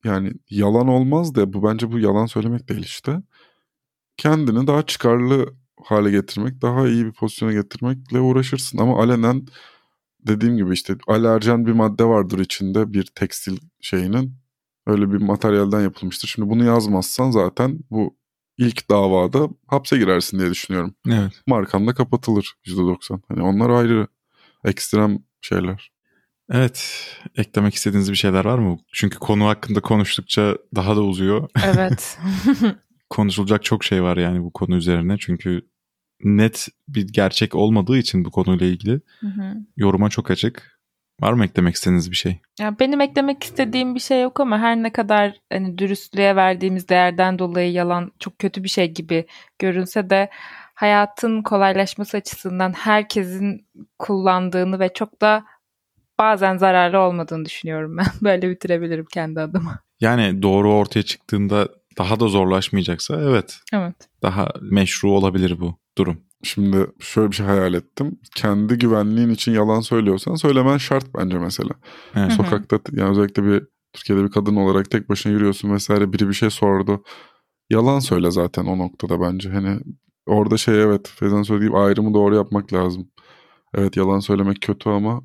yani 0.04 0.32
yalan 0.50 0.88
olmaz 0.88 1.34
da 1.34 1.52
bu 1.52 1.62
bence 1.62 1.92
bu 1.92 1.98
yalan 1.98 2.26
söylemek 2.26 2.68
değil 2.68 2.82
işte. 2.82 3.22
Kendini 4.16 4.66
daha 4.66 4.86
çıkarlı 4.86 5.54
hale 5.84 6.10
getirmek, 6.10 6.62
daha 6.62 6.88
iyi 6.88 7.06
bir 7.06 7.12
pozisyona 7.12 7.52
getirmekle 7.52 8.20
uğraşırsın 8.20 8.78
ama 8.78 9.02
alenen 9.02 9.46
dediğim 10.26 10.56
gibi 10.56 10.72
işte 10.72 10.96
alerjen 11.06 11.66
bir 11.66 11.72
madde 11.72 12.04
vardır 12.04 12.38
içinde 12.38 12.92
bir 12.92 13.04
tekstil 13.04 13.58
şeyinin. 13.80 14.34
Öyle 14.86 15.12
bir 15.12 15.22
materyalden 15.22 15.80
yapılmıştır. 15.80 16.28
Şimdi 16.28 16.50
bunu 16.50 16.64
yazmazsan 16.64 17.30
zaten 17.30 17.78
bu 17.90 18.16
ilk 18.58 18.90
davada 18.90 19.48
hapse 19.66 19.98
girersin 19.98 20.38
diye 20.38 20.50
düşünüyorum 20.50 20.94
Evet. 21.08 21.32
markan 21.46 21.86
da 21.86 21.94
kapatılır 21.94 22.54
%90. 22.66 23.20
Hani 23.28 23.42
onlar 23.42 23.70
ayrı 23.70 24.06
ekstrem 24.64 25.18
şeyler. 25.40 25.90
Evet. 26.50 27.06
Eklemek 27.36 27.74
istediğiniz 27.74 28.10
bir 28.10 28.16
şeyler 28.16 28.44
var 28.44 28.58
mı? 28.58 28.78
Çünkü 28.92 29.18
konu 29.18 29.46
hakkında 29.46 29.80
konuştukça 29.80 30.56
daha 30.74 30.96
da 30.96 31.02
uzuyor. 31.02 31.48
Evet. 31.64 32.18
Konuşulacak 33.10 33.64
çok 33.64 33.84
şey 33.84 34.02
var 34.02 34.16
yani 34.16 34.42
bu 34.42 34.52
konu 34.52 34.76
üzerine. 34.76 35.16
Çünkü 35.18 35.62
net 36.24 36.68
bir 36.88 37.08
gerçek 37.08 37.54
olmadığı 37.54 37.98
için 37.98 38.24
bu 38.24 38.30
konuyla 38.30 38.66
ilgili 38.66 39.00
Hı 39.20 39.26
hı. 39.26 39.54
yoruma 39.76 40.10
çok 40.10 40.30
açık. 40.30 40.77
Var 41.20 41.32
mı 41.32 41.44
eklemek 41.44 41.74
istediğiniz 41.74 42.10
bir 42.10 42.16
şey? 42.16 42.38
Ya 42.60 42.78
benim 42.80 43.00
eklemek 43.00 43.44
istediğim 43.44 43.94
bir 43.94 44.00
şey 44.00 44.22
yok 44.22 44.40
ama 44.40 44.58
her 44.58 44.76
ne 44.76 44.92
kadar 44.92 45.40
hani 45.52 45.78
dürüstlüğe 45.78 46.36
verdiğimiz 46.36 46.88
değerden 46.88 47.38
dolayı 47.38 47.72
yalan 47.72 48.12
çok 48.18 48.38
kötü 48.38 48.64
bir 48.64 48.68
şey 48.68 48.94
gibi 48.94 49.26
görünse 49.58 50.10
de 50.10 50.30
hayatın 50.74 51.42
kolaylaşması 51.42 52.16
açısından 52.16 52.72
herkesin 52.72 53.66
kullandığını 53.98 54.80
ve 54.80 54.92
çok 54.92 55.20
da 55.20 55.44
bazen 56.18 56.56
zararlı 56.56 56.98
olmadığını 56.98 57.44
düşünüyorum 57.44 57.96
ben. 57.96 58.06
Böyle 58.22 58.50
bitirebilirim 58.50 59.06
kendi 59.12 59.40
adıma. 59.40 59.78
Yani 60.00 60.42
doğru 60.42 60.72
ortaya 60.72 61.02
çıktığında 61.02 61.68
daha 61.98 62.20
da 62.20 62.28
zorlaşmayacaksa 62.28 63.20
evet 63.20 63.60
Evet. 63.72 63.94
daha 64.22 64.48
meşru 64.60 65.12
olabilir 65.12 65.60
bu 65.60 65.78
durum. 65.98 66.27
Şimdi 66.42 66.86
şöyle 67.00 67.30
bir 67.30 67.36
şey 67.36 67.46
hayal 67.46 67.74
ettim. 67.74 68.18
Kendi 68.34 68.78
güvenliğin 68.78 69.30
için 69.30 69.52
yalan 69.52 69.80
söylüyorsan 69.80 70.34
söylemen 70.34 70.78
şart 70.78 71.14
bence 71.14 71.38
mesela. 71.38 71.70
Evet. 72.14 72.32
Sokakta 72.32 72.78
yani 72.92 73.10
özellikle 73.10 73.44
bir 73.44 73.62
Türkiye'de 73.92 74.24
bir 74.24 74.30
kadın 74.30 74.56
olarak 74.56 74.90
tek 74.90 75.08
başına 75.08 75.32
yürüyorsun 75.32 75.72
vesaire 75.72 76.12
biri 76.12 76.28
bir 76.28 76.34
şey 76.34 76.50
sordu. 76.50 77.04
Yalan 77.70 77.98
söyle 77.98 78.30
zaten 78.30 78.64
o 78.64 78.78
noktada 78.78 79.20
bence. 79.20 79.50
Hani 79.50 79.80
orada 80.26 80.56
şey 80.56 80.82
evet 80.82 81.08
Feyza'nın 81.08 81.42
söylediği 81.42 81.70
ayrımı 81.70 82.14
doğru 82.14 82.34
yapmak 82.34 82.72
lazım. 82.72 83.10
Evet 83.74 83.96
yalan 83.96 84.20
söylemek 84.20 84.60
kötü 84.60 84.90
ama 84.90 85.22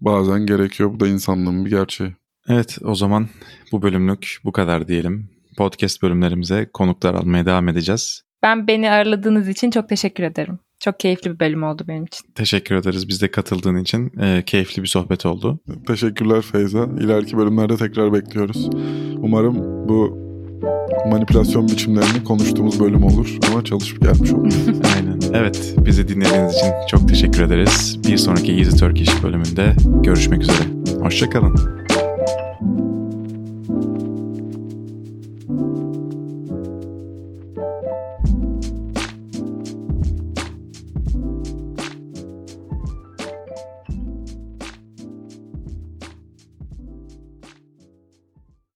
bazen 0.00 0.46
gerekiyor. 0.46 0.94
Bu 0.94 1.00
da 1.00 1.08
insanlığın 1.08 1.64
bir 1.64 1.70
gerçeği. 1.70 2.16
Evet 2.48 2.78
o 2.84 2.94
zaman 2.94 3.28
bu 3.72 3.82
bölümlük 3.82 4.38
bu 4.44 4.52
kadar 4.52 4.88
diyelim. 4.88 5.30
Podcast 5.56 6.02
bölümlerimize 6.02 6.70
konuklar 6.72 7.14
almaya 7.14 7.46
devam 7.46 7.68
edeceğiz. 7.68 8.25
Ben 8.46 8.66
beni 8.66 8.90
ağırladığınız 8.90 9.48
için 9.48 9.70
çok 9.70 9.88
teşekkür 9.88 10.24
ederim. 10.24 10.58
Çok 10.80 11.00
keyifli 11.00 11.34
bir 11.34 11.40
bölüm 11.40 11.62
oldu 11.62 11.84
benim 11.88 12.04
için. 12.04 12.26
Teşekkür 12.34 12.74
ederiz 12.74 13.08
biz 13.08 13.22
de 13.22 13.30
katıldığın 13.30 13.76
için. 13.76 14.12
Ee, 14.20 14.42
keyifli 14.46 14.82
bir 14.82 14.88
sohbet 14.88 15.26
oldu. 15.26 15.58
Teşekkürler 15.86 16.42
Feyza. 16.42 16.84
İleriki 17.00 17.36
bölümlerde 17.36 17.76
tekrar 17.76 18.12
bekliyoruz. 18.12 18.68
Umarım 19.16 19.54
bu 19.88 20.18
manipülasyon 21.10 21.68
biçimlerini 21.68 22.24
konuştuğumuz 22.24 22.80
bölüm 22.80 23.04
olur 23.04 23.38
ama 23.50 23.64
çalışıp 23.64 24.02
gelmiş 24.02 24.32
olur. 24.32 24.52
Aynen. 24.96 25.20
Evet 25.34 25.74
bizi 25.78 26.08
dinlediğiniz 26.08 26.56
için 26.56 26.72
çok 26.90 27.08
teşekkür 27.08 27.42
ederiz. 27.42 27.98
Bir 28.08 28.16
sonraki 28.16 28.52
Easy 28.52 28.76
Turkish 28.76 29.22
bölümünde 29.22 29.72
görüşmek 30.02 30.42
üzere. 30.42 30.64
Hoşçakalın. 31.00 31.85